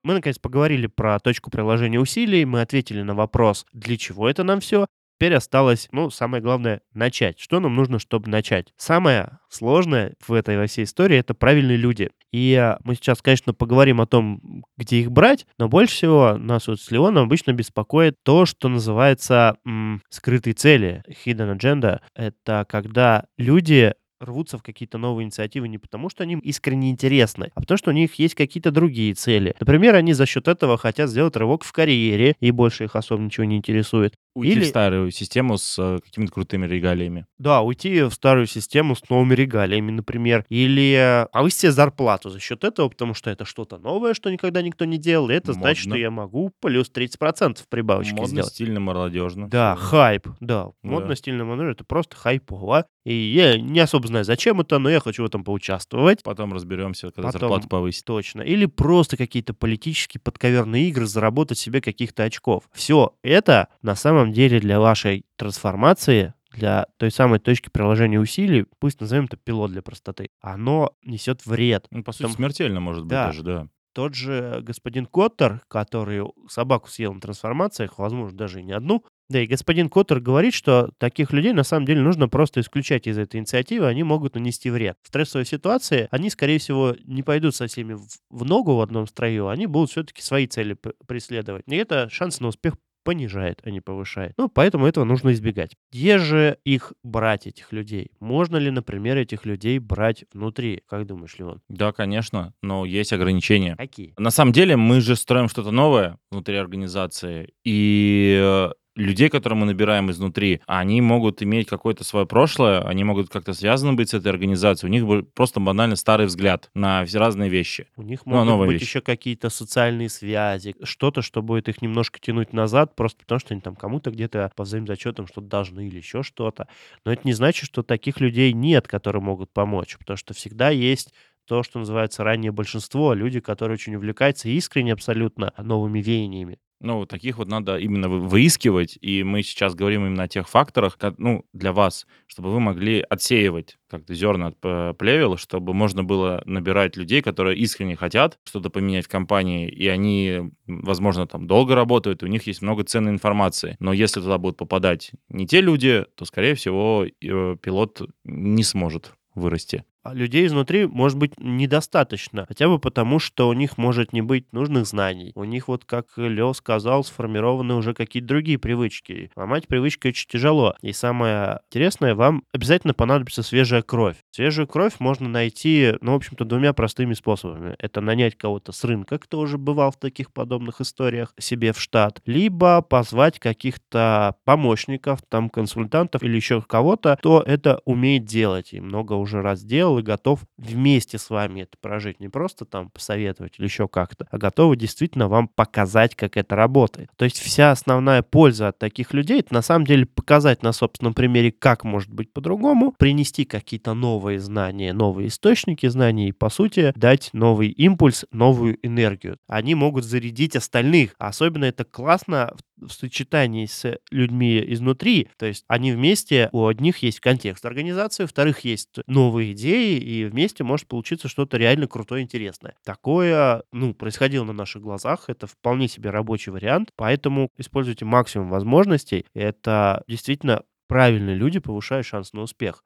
Мы, 0.05 0.13
наконец, 0.13 0.37
поговорили 0.37 0.85
про 0.85 1.19
точку 1.19 1.49
приложения 1.49 1.99
усилий, 1.99 2.45
мы 2.45 2.61
ответили 2.61 3.01
на 3.01 3.15
вопрос, 3.15 3.65
для 3.73 3.97
чего 3.97 4.29
это 4.29 4.43
нам 4.43 4.59
все. 4.59 4.85
Теперь 5.17 5.35
осталось, 5.35 5.87
ну, 5.93 6.09
самое 6.09 6.43
главное, 6.43 6.81
начать. 6.93 7.39
Что 7.39 7.61
нам 7.61 7.73
нужно, 7.73 7.99
чтобы 7.99 8.29
начать? 8.29 8.73
Самое 8.75 9.39
сложное 9.49 10.13
в 10.27 10.33
этой 10.33 10.57
во 10.57 10.67
всей 10.67 10.83
истории— 10.83 11.17
это 11.19 11.33
правильные 11.33 11.77
люди. 11.77 12.09
И 12.33 12.53
а, 12.55 12.79
мы 12.83 12.95
сейчас, 12.95 13.21
конечно, 13.21 13.53
поговорим 13.53 14.01
о 14.01 14.07
том, 14.07 14.65
где 14.75 14.99
их 14.99 15.11
брать, 15.11 15.47
но 15.57 15.69
больше 15.69 15.93
всего 15.93 16.37
нас 16.37 16.67
вот 16.67 16.81
с 16.81 16.91
Леоном 16.91 17.23
обычно 17.23 17.53
беспокоит 17.53 18.15
то, 18.23 18.45
что 18.45 18.67
называется 18.67 19.55
м, 19.65 20.01
скрытые 20.09 20.53
цели, 20.53 21.01
hidden 21.07 21.57
agenda. 21.57 22.01
Это 22.13 22.65
когда 22.67 23.25
люди 23.37 23.93
рвутся 24.19 24.57
в 24.57 24.63
какие-то 24.63 24.97
новые 24.97 25.25
инициативы 25.25 25.67
не 25.67 25.77
потому, 25.77 26.09
что 26.09 26.23
они 26.23 26.35
искренне 26.35 26.89
интересны, 26.89 27.51
а 27.53 27.61
потому, 27.61 27.77
что 27.77 27.91
у 27.91 27.93
них 27.93 28.15
есть 28.15 28.35
какие-то 28.35 28.71
другие 28.71 29.13
цели. 29.13 29.55
Например, 29.59 29.95
они 29.95 30.13
за 30.13 30.25
счет 30.25 30.47
этого 30.47 30.77
хотят 30.77 31.09
сделать 31.09 31.35
рывок 31.35 31.63
в 31.63 31.71
карьере, 31.71 32.35
и 32.39 32.51
больше 32.51 32.85
их 32.85 32.95
особо 32.95 33.23
ничего 33.23 33.45
не 33.45 33.57
интересует. 33.57 34.15
Уйти 34.35 34.51
Или... 34.51 34.63
в 34.65 34.67
старую 34.67 35.11
систему 35.11 35.57
с 35.57 35.79
э, 35.79 35.99
какими-то 36.03 36.33
крутыми 36.33 36.67
регалиями. 36.67 37.25
Да, 37.37 37.61
уйти 37.61 38.03
в 38.03 38.11
старую 38.11 38.47
систему 38.47 38.93
с 38.95 39.09
новыми 39.09 39.33
регалиями, 39.33 39.91
например. 39.91 40.45
Или 40.49 41.25
повысить 41.31 41.61
себе 41.61 41.71
зарплату 41.71 42.29
за 42.29 42.41
счет 42.41 42.65
этого, 42.65 42.89
потому 42.89 43.13
что 43.13 43.29
это 43.29 43.45
что-то 43.45 43.77
новое, 43.77 44.13
что 44.13 44.29
никогда 44.29 44.61
никто 44.61 44.83
не 44.83 44.97
делал. 44.97 45.29
И 45.29 45.33
это 45.33 45.51
Модно. 45.51 45.61
значит, 45.61 45.87
что 45.87 45.95
я 45.95 46.11
могу 46.11 46.51
плюс 46.61 46.91
30% 46.93 47.59
прибавочки 47.69 48.11
Модно, 48.11 48.27
сделать. 48.27 48.53
стильно, 48.53 48.79
молодежно. 48.81 49.47
Да, 49.47 49.75
хайп. 49.77 50.27
Да, 50.41 50.71
модно, 50.83 51.09
да. 51.09 51.15
стильно, 51.15 51.45
молодежно. 51.45 51.71
Это 51.71 51.85
просто 51.85 52.17
хайпово. 52.17 52.85
И 53.05 53.13
я 53.13 53.57
не 53.57 53.79
особо 53.79 54.07
знаю, 54.07 54.25
зачем 54.25 54.59
это, 54.61 54.79
но 54.79 54.89
я 54.89 54.99
хочу 54.99 55.23
в 55.23 55.25
этом 55.27 55.43
поучаствовать. 55.43 56.23
Потом 56.23 56.53
разберемся, 56.53 57.11
когда 57.11 57.27
Потом, 57.27 57.39
зарплату 57.39 57.69
повысить. 57.69 58.03
Точно. 58.03 58.41
Или 58.41 58.65
просто 58.65 59.15
какие-то 59.15 59.53
политические 59.53 60.19
подковерные 60.21 60.89
игры, 60.89 61.05
заработать 61.05 61.59
себе 61.59 61.81
каких-то 61.81 62.23
очков. 62.23 62.63
Все 62.73 63.13
это 63.21 63.69
на 63.81 63.95
самом 63.95 64.24
деле 64.31 64.59
для 64.59 64.79
вашей 64.79 65.25
трансформации 65.37 66.33
для 66.51 66.87
той 66.97 67.11
самой 67.11 67.39
точки 67.39 67.69
приложения 67.69 68.19
усилий, 68.19 68.65
пусть 68.79 69.01
назовем 69.01 69.25
это 69.25 69.35
пилот 69.35 69.71
для 69.71 69.81
простоты, 69.81 70.29
оно 70.39 70.93
несет 71.03 71.45
вред. 71.45 71.87
Ну, 71.91 72.01
по 72.03 72.13
сути, 72.13 72.23
Там- 72.23 72.31
смертельно 72.31 72.79
может 72.79 73.03
быть 73.03 73.11
Да. 73.11 73.27
даже, 73.27 73.43
да. 73.43 73.67
Тот 73.93 74.13
же 74.13 74.59
господин 74.61 75.05
Коттер, 75.05 75.61
который 75.69 76.23
собаку 76.49 76.89
съел 76.89 77.13
на 77.13 77.21
трансформациях, 77.21 77.97
возможно, 77.97 78.37
даже 78.37 78.59
и 78.59 78.63
не 78.63 78.73
одну, 78.73 79.05
да 79.29 79.41
и 79.41 79.47
господин 79.47 79.89
Коттер 79.89 80.19
говорит, 80.19 80.53
что 80.53 80.91
таких 80.97 81.31
людей 81.31 81.53
на 81.53 81.63
самом 81.63 81.85
деле 81.85 82.01
нужно 82.01 82.27
просто 82.27 82.59
исключать 82.59 83.07
из 83.07 83.17
этой 83.17 83.37
инициативы, 83.37 83.87
они 83.87 84.03
могут 84.03 84.35
нанести 84.35 84.69
вред. 84.69 84.97
В 85.01 85.07
стрессовой 85.07 85.45
ситуации 85.45 86.07
они, 86.11 86.29
скорее 86.29 86.59
всего, 86.59 86.95
не 87.05 87.23
пойдут 87.23 87.55
со 87.55 87.67
всеми 87.67 87.93
в, 88.29 88.45
ногу 88.45 88.75
в 88.75 88.81
одном 88.81 89.07
строю, 89.07 89.47
они 89.47 89.65
будут 89.65 89.91
все-таки 89.91 90.21
свои 90.21 90.45
цели 90.45 90.77
преследовать. 91.07 91.63
И 91.67 91.75
это 91.75 92.09
шанс 92.09 92.39
на 92.41 92.47
успех 92.49 92.75
понижает, 93.05 93.61
а 93.63 93.69
не 93.69 93.79
повышает. 93.79 94.33
Ну, 94.37 94.49
поэтому 94.49 94.87
этого 94.87 95.05
нужно 95.05 95.31
избегать. 95.31 95.77
Где 95.93 96.17
же 96.17 96.57
их 96.65 96.91
брать, 97.03 97.47
этих 97.47 97.71
людей? 97.71 98.11
Можно 98.19 98.57
ли, 98.57 98.71
например, 98.71 99.15
этих 99.17 99.45
людей 99.45 99.79
брать 99.79 100.25
внутри? 100.33 100.81
Как 100.89 101.05
думаешь, 101.05 101.37
Леон? 101.37 101.61
Да, 101.69 101.93
конечно, 101.93 102.53
но 102.61 102.83
есть 102.83 103.13
ограничения. 103.13 103.75
Какие? 103.77 104.13
На 104.17 104.31
самом 104.31 104.51
деле 104.51 104.75
мы 104.75 104.99
же 105.01 105.15
строим 105.15 105.47
что-то 105.47 105.71
новое 105.71 106.17
внутри 106.31 106.57
организации, 106.57 107.53
и 107.63 108.39
э, 108.41 108.71
людей, 108.95 109.29
которые 109.29 109.59
мы 109.59 109.65
набираем 109.65 110.09
изнутри, 110.11 110.61
они 110.67 111.01
могут 111.01 111.41
иметь 111.43 111.67
какое-то 111.67 112.03
свое 112.03 112.25
прошлое, 112.25 112.81
они 112.81 113.03
могут 113.03 113.29
как-то 113.29 113.53
связаны 113.53 113.93
быть 113.93 114.09
с 114.09 114.13
этой 114.13 114.29
организацией, 114.29 114.89
у 114.89 114.93
них 114.93 115.27
просто 115.33 115.59
банально 115.59 115.95
старый 115.95 116.27
взгляд 116.27 116.69
на 116.73 117.03
все 117.05 117.19
разные 117.19 117.49
вещи. 117.49 117.87
У 117.95 118.01
них 118.03 118.25
Ну, 118.25 118.31
могут 118.45 118.67
быть 118.67 118.73
вещь. 118.79 118.89
еще 118.89 119.01
какие-то 119.01 119.49
социальные 119.49 120.09
связи, 120.09 120.75
что-то, 120.83 121.21
что 121.21 121.41
будет 121.41 121.67
их 121.69 121.81
немножко 121.81 122.19
тянуть 122.19 122.53
назад, 122.53 122.95
просто 122.95 123.19
потому 123.19 123.39
что 123.39 123.53
они 123.53 123.61
там 123.61 123.75
кому-то 123.75 124.11
где-то 124.11 124.51
по 124.55 124.63
взаимозачетам 124.63 125.27
что-то 125.27 125.47
должны 125.47 125.87
или 125.87 125.97
еще 125.97 126.23
что-то. 126.23 126.67
Но 127.03 127.11
это 127.13 127.21
не 127.25 127.33
значит, 127.33 127.65
что 127.65 127.83
таких 127.83 128.19
людей 128.21 128.53
нет, 128.53 128.87
которые 128.87 129.21
могут 129.21 129.51
помочь, 129.51 129.97
потому 129.97 130.17
что 130.17 130.33
всегда 130.33 130.69
есть 130.69 131.13
то, 131.47 131.61
что 131.63 131.79
называется 131.79 132.23
раннее 132.23 132.51
большинство, 132.51 133.13
люди, 133.13 133.39
которые 133.39 133.75
очень 133.75 133.95
увлекаются 133.95 134.49
искренне 134.49 134.93
абсолютно 134.93 135.53
новыми 135.57 136.01
веяниями. 136.01 136.57
Ну, 136.85 137.07
таких 137.07 137.39
вот 137.39 137.47
надо 137.47 137.77
именно 137.79 138.07
вы- 138.07 138.19
выискивать, 138.19 138.95
и 139.01 139.23
мы 139.23 139.41
сейчас 139.41 139.73
говорим 139.73 140.05
именно 140.05 140.21
о 140.23 140.27
тех 140.27 140.47
факторах, 140.47 140.99
ко- 140.99 141.15
ну, 141.17 141.43
для 141.51 141.73
вас, 141.73 142.05
чтобы 142.27 142.51
вы 142.51 142.59
могли 142.59 143.03
отсеивать 143.09 143.77
как-то 143.89 144.13
зерна 144.13 144.47
от 144.47 144.59
п- 144.59 144.93
плевел, 144.93 145.35
чтобы 145.37 145.73
можно 145.73 146.03
было 146.03 146.43
набирать 146.45 146.95
людей, 146.95 147.23
которые 147.23 147.57
искренне 147.57 147.95
хотят 147.95 148.37
что-то 148.43 148.69
поменять 148.69 149.05
в 149.05 149.09
компании, 149.09 149.67
и 149.67 149.87
они, 149.87 150.51
возможно, 150.67 151.25
там 151.25 151.47
долго 151.47 151.73
работают, 151.73 152.21
у 152.21 152.27
них 152.27 152.45
есть 152.45 152.61
много 152.61 152.83
ценной 152.83 153.13
информации. 153.13 153.77
Но 153.79 153.91
если 153.91 154.21
туда 154.21 154.37
будут 154.37 154.57
попадать 154.57 155.11
не 155.27 155.47
те 155.47 155.61
люди, 155.61 156.05
то, 156.15 156.25
скорее 156.25 156.53
всего, 156.53 157.05
э, 157.05 157.57
пилот 157.63 158.01
не 158.23 158.63
сможет 158.63 159.13
вырасти. 159.33 159.83
А 160.05 160.13
людей 160.13 160.45
изнутри 160.45 160.85
может 160.85 161.17
быть 161.17 161.33
недостаточно, 161.39 162.45
хотя 162.47 162.67
бы 162.67 162.77
потому, 162.77 163.17
что 163.17 163.49
у 163.49 163.53
них 163.53 163.79
может 163.79 164.13
не 164.13 164.21
быть 164.21 164.53
нужных 164.53 164.85
знаний. 164.85 165.31
У 165.33 165.45
них, 165.45 165.67
вот 165.67 165.83
как 165.83 166.05
Лео 166.15 166.53
сказал, 166.53 167.03
сформированы 167.03 167.73
уже 167.73 167.95
какие-то 167.95 168.27
другие 168.27 168.59
привычки. 168.59 169.31
Ломать 169.35 169.67
привычки 169.67 170.09
очень 170.09 170.29
тяжело. 170.29 170.75
И 170.83 170.93
самое 170.93 171.61
интересное, 171.71 172.13
вам 172.13 172.43
обязательно 172.53 172.93
понадобится 172.93 173.41
свежая 173.41 173.81
кровь. 173.81 174.17
Свежую 174.29 174.67
кровь 174.67 174.93
можно 174.99 175.27
найти, 175.27 175.93
ну, 176.01 176.11
в 176.11 176.17
общем-то, 176.17 176.45
двумя 176.45 176.73
простыми 176.73 177.15
способами. 177.15 177.75
Это 177.79 177.99
нанять 177.99 178.37
кого-то 178.37 178.73
с 178.73 178.83
рынка, 178.83 179.17
кто 179.17 179.39
уже 179.39 179.57
бывал 179.57 179.89
в 179.89 179.97
таких 179.97 180.31
подобных 180.31 180.81
историях, 180.81 181.33
себе 181.39 181.73
в 181.73 181.81
штат, 181.81 182.21
либо 182.27 182.83
позвать 182.83 183.39
каких-то 183.39 184.35
помощников, 184.43 185.23
там, 185.27 185.49
консультантов 185.49 186.21
или 186.21 186.35
еще 186.35 186.61
кого-то, 186.61 187.15
кто 187.17 187.41
это 187.41 187.81
умеет 187.85 188.25
делать 188.25 188.71
и 188.71 188.79
много 188.79 189.13
уже 189.13 189.41
раз 189.41 189.63
делал 189.63 189.94
и 189.99 190.03
готов 190.03 190.41
вместе 190.57 191.17
с 191.17 191.29
вами 191.29 191.61
это 191.61 191.77
прожить. 191.79 192.19
Не 192.19 192.29
просто 192.29 192.65
там 192.65 192.89
посоветовать 192.89 193.55
или 193.57 193.65
еще 193.65 193.87
как-то, 193.87 194.27
а 194.31 194.37
готовы 194.37 194.77
действительно 194.77 195.27
вам 195.27 195.47
показать, 195.47 196.15
как 196.15 196.37
это 196.37 196.55
работает. 196.55 197.09
То 197.15 197.25
есть 197.25 197.39
вся 197.39 197.71
основная 197.71 198.21
польза 198.21 198.69
от 198.69 198.79
таких 198.79 199.13
людей, 199.13 199.39
это 199.39 199.53
на 199.53 199.61
самом 199.61 199.85
деле 199.85 200.05
показать 200.05 200.63
на 200.63 200.71
собственном 200.71 201.13
примере, 201.13 201.51
как 201.51 201.83
может 201.83 202.11
быть 202.11 202.31
по-другому, 202.31 202.93
принести 202.97 203.45
какие-то 203.45 203.93
новые 203.93 204.39
знания, 204.39 204.93
новые 204.93 205.27
источники 205.29 205.87
знаний 205.87 206.29
и, 206.29 206.31
по 206.31 206.49
сути, 206.49 206.93
дать 206.95 207.29
новый 207.33 207.69
импульс, 207.69 208.25
новую 208.31 208.77
энергию. 208.85 209.37
Они 209.47 209.75
могут 209.75 210.05
зарядить 210.05 210.55
остальных. 210.55 211.15
Особенно 211.17 211.65
это 211.65 211.83
классно 211.83 212.53
в 212.74 212.74
в 212.77 212.89
сочетании 212.89 213.65
с 213.65 213.97
людьми 214.11 214.63
изнутри, 214.67 215.29
то 215.37 215.45
есть 215.45 215.63
они 215.67 215.91
вместе, 215.91 216.49
у 216.51 216.67
одних 216.67 216.97
есть 216.99 217.19
контекст 217.19 217.65
организации, 217.65 218.23
у 218.23 218.27
вторых 218.27 218.61
есть 218.61 218.99
новые 219.07 219.53
идеи, 219.53 219.97
и 219.97 220.25
вместе 220.25 220.63
может 220.63 220.87
получиться 220.87 221.27
что-то 221.27 221.57
реально 221.57 221.87
крутое, 221.87 222.23
интересное. 222.23 222.75
Такое, 222.83 223.63
ну, 223.71 223.93
происходило 223.93 224.43
на 224.43 224.53
наших 224.53 224.81
глазах, 224.81 225.25
это 225.27 225.47
вполне 225.47 225.87
себе 225.87 226.09
рабочий 226.09 226.51
вариант, 226.51 226.89
поэтому 226.95 227.49
используйте 227.57 228.05
максимум 228.05 228.49
возможностей, 228.49 229.25
это 229.33 230.03
действительно 230.07 230.63
правильные 230.87 231.35
люди 231.35 231.59
повышают 231.59 232.05
шанс 232.05 232.33
на 232.33 232.41
успех. 232.41 232.83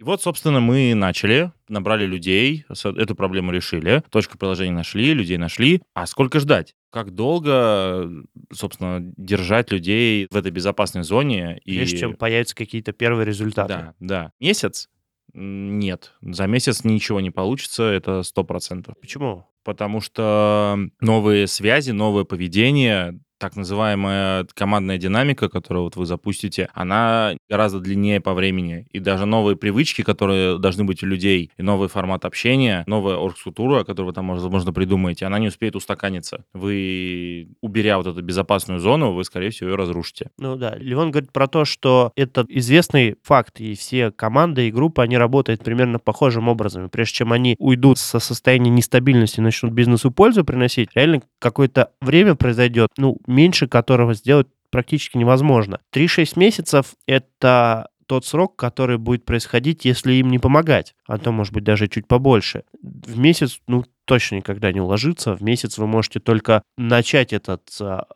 И 0.00 0.02
вот, 0.02 0.20
собственно, 0.20 0.60
мы 0.60 0.94
начали, 0.94 1.52
набрали 1.68 2.04
людей, 2.04 2.66
эту 2.68 3.14
проблему 3.14 3.52
решили, 3.52 4.02
точку 4.10 4.36
приложения 4.36 4.72
нашли, 4.72 5.14
людей 5.14 5.38
нашли. 5.38 5.82
А 5.94 6.06
сколько 6.06 6.40
ждать? 6.40 6.74
Как 6.94 7.10
долго, 7.10 8.08
собственно, 8.52 9.00
держать 9.16 9.72
людей 9.72 10.28
в 10.30 10.36
этой 10.36 10.52
безопасной 10.52 11.02
зоне? 11.02 11.58
И... 11.64 11.74
Прежде 11.74 11.98
чем 11.98 12.14
появятся 12.14 12.54
какие-то 12.54 12.92
первые 12.92 13.26
результаты. 13.26 13.68
Да, 13.68 13.94
да. 13.98 14.32
Месяц? 14.38 14.88
Нет. 15.32 16.12
За 16.22 16.46
месяц 16.46 16.84
ничего 16.84 17.20
не 17.20 17.32
получится, 17.32 17.82
это 17.82 18.22
сто 18.22 18.44
процентов. 18.44 18.94
Почему? 19.00 19.44
Потому 19.64 20.00
что 20.00 20.78
новые 21.00 21.48
связи, 21.48 21.90
новое 21.90 22.22
поведение, 22.22 23.18
так 23.44 23.56
называемая 23.56 24.46
командная 24.54 24.96
динамика, 24.96 25.50
которую 25.50 25.84
вот 25.84 25.96
вы 25.96 26.06
запустите, 26.06 26.70
она 26.72 27.36
гораздо 27.50 27.78
длиннее 27.78 28.18
по 28.18 28.32
времени. 28.32 28.86
И 28.90 29.00
даже 29.00 29.26
новые 29.26 29.54
привычки, 29.54 30.00
которые 30.00 30.58
должны 30.58 30.84
быть 30.84 31.02
у 31.02 31.06
людей, 31.06 31.50
и 31.58 31.62
новый 31.62 31.90
формат 31.90 32.24
общения, 32.24 32.84
новая 32.86 33.16
оргструктура, 33.16 33.84
которую 33.84 34.06
вы 34.06 34.12
там, 34.14 34.30
возможно, 34.30 34.72
придумаете, 34.72 35.26
она 35.26 35.38
не 35.38 35.48
успеет 35.48 35.76
устаканиться. 35.76 36.46
Вы, 36.54 37.48
уберя 37.60 37.98
вот 37.98 38.06
эту 38.06 38.22
безопасную 38.22 38.80
зону, 38.80 39.12
вы, 39.12 39.24
скорее 39.24 39.50
всего, 39.50 39.68
ее 39.68 39.76
разрушите. 39.76 40.30
Ну 40.38 40.56
да, 40.56 40.74
Леон 40.76 41.10
говорит 41.10 41.30
про 41.30 41.46
то, 41.46 41.66
что 41.66 42.12
это 42.16 42.46
известный 42.48 43.16
факт, 43.22 43.60
и 43.60 43.74
все 43.74 44.10
команды 44.10 44.68
и 44.68 44.72
группы, 44.72 45.02
они 45.02 45.18
работают 45.18 45.62
примерно 45.62 45.98
похожим 45.98 46.48
образом. 46.48 46.88
Прежде 46.88 47.16
чем 47.16 47.30
они 47.30 47.56
уйдут 47.58 47.98
со 47.98 48.20
состояния 48.20 48.70
нестабильности 48.70 49.40
и 49.40 49.42
начнут 49.42 49.72
бизнесу 49.72 50.10
пользу 50.10 50.46
приносить, 50.46 50.88
реально 50.94 51.20
какое-то 51.38 51.90
время 52.00 52.36
произойдет, 52.36 52.88
ну, 52.96 53.18
меньше 53.34 53.66
которого 53.66 54.14
сделать 54.14 54.46
практически 54.70 55.16
невозможно. 55.16 55.80
3-6 55.92 56.38
месяцев— 56.38 56.94
это 57.06 57.88
тот 58.06 58.26
срок, 58.26 58.56
который 58.56 58.98
будет 58.98 59.24
происходить, 59.24 59.84
если 59.84 60.14
им 60.14 60.30
не 60.30 60.38
помогать, 60.38 60.94
а 61.06 61.18
то, 61.18 61.32
может 61.32 61.52
быть, 61.52 61.64
даже 61.64 61.88
чуть 61.88 62.06
побольше. 62.06 62.64
В 62.82 63.18
месяц, 63.18 63.60
ну, 63.66 63.84
точно 64.04 64.36
никогда 64.36 64.72
не 64.72 64.80
уложится. 64.80 65.34
В 65.34 65.42
месяц 65.42 65.78
вы 65.78 65.86
можете 65.86 66.20
только 66.20 66.62
начать 66.76 67.32
этот, 67.32 67.62
а, 67.80 68.06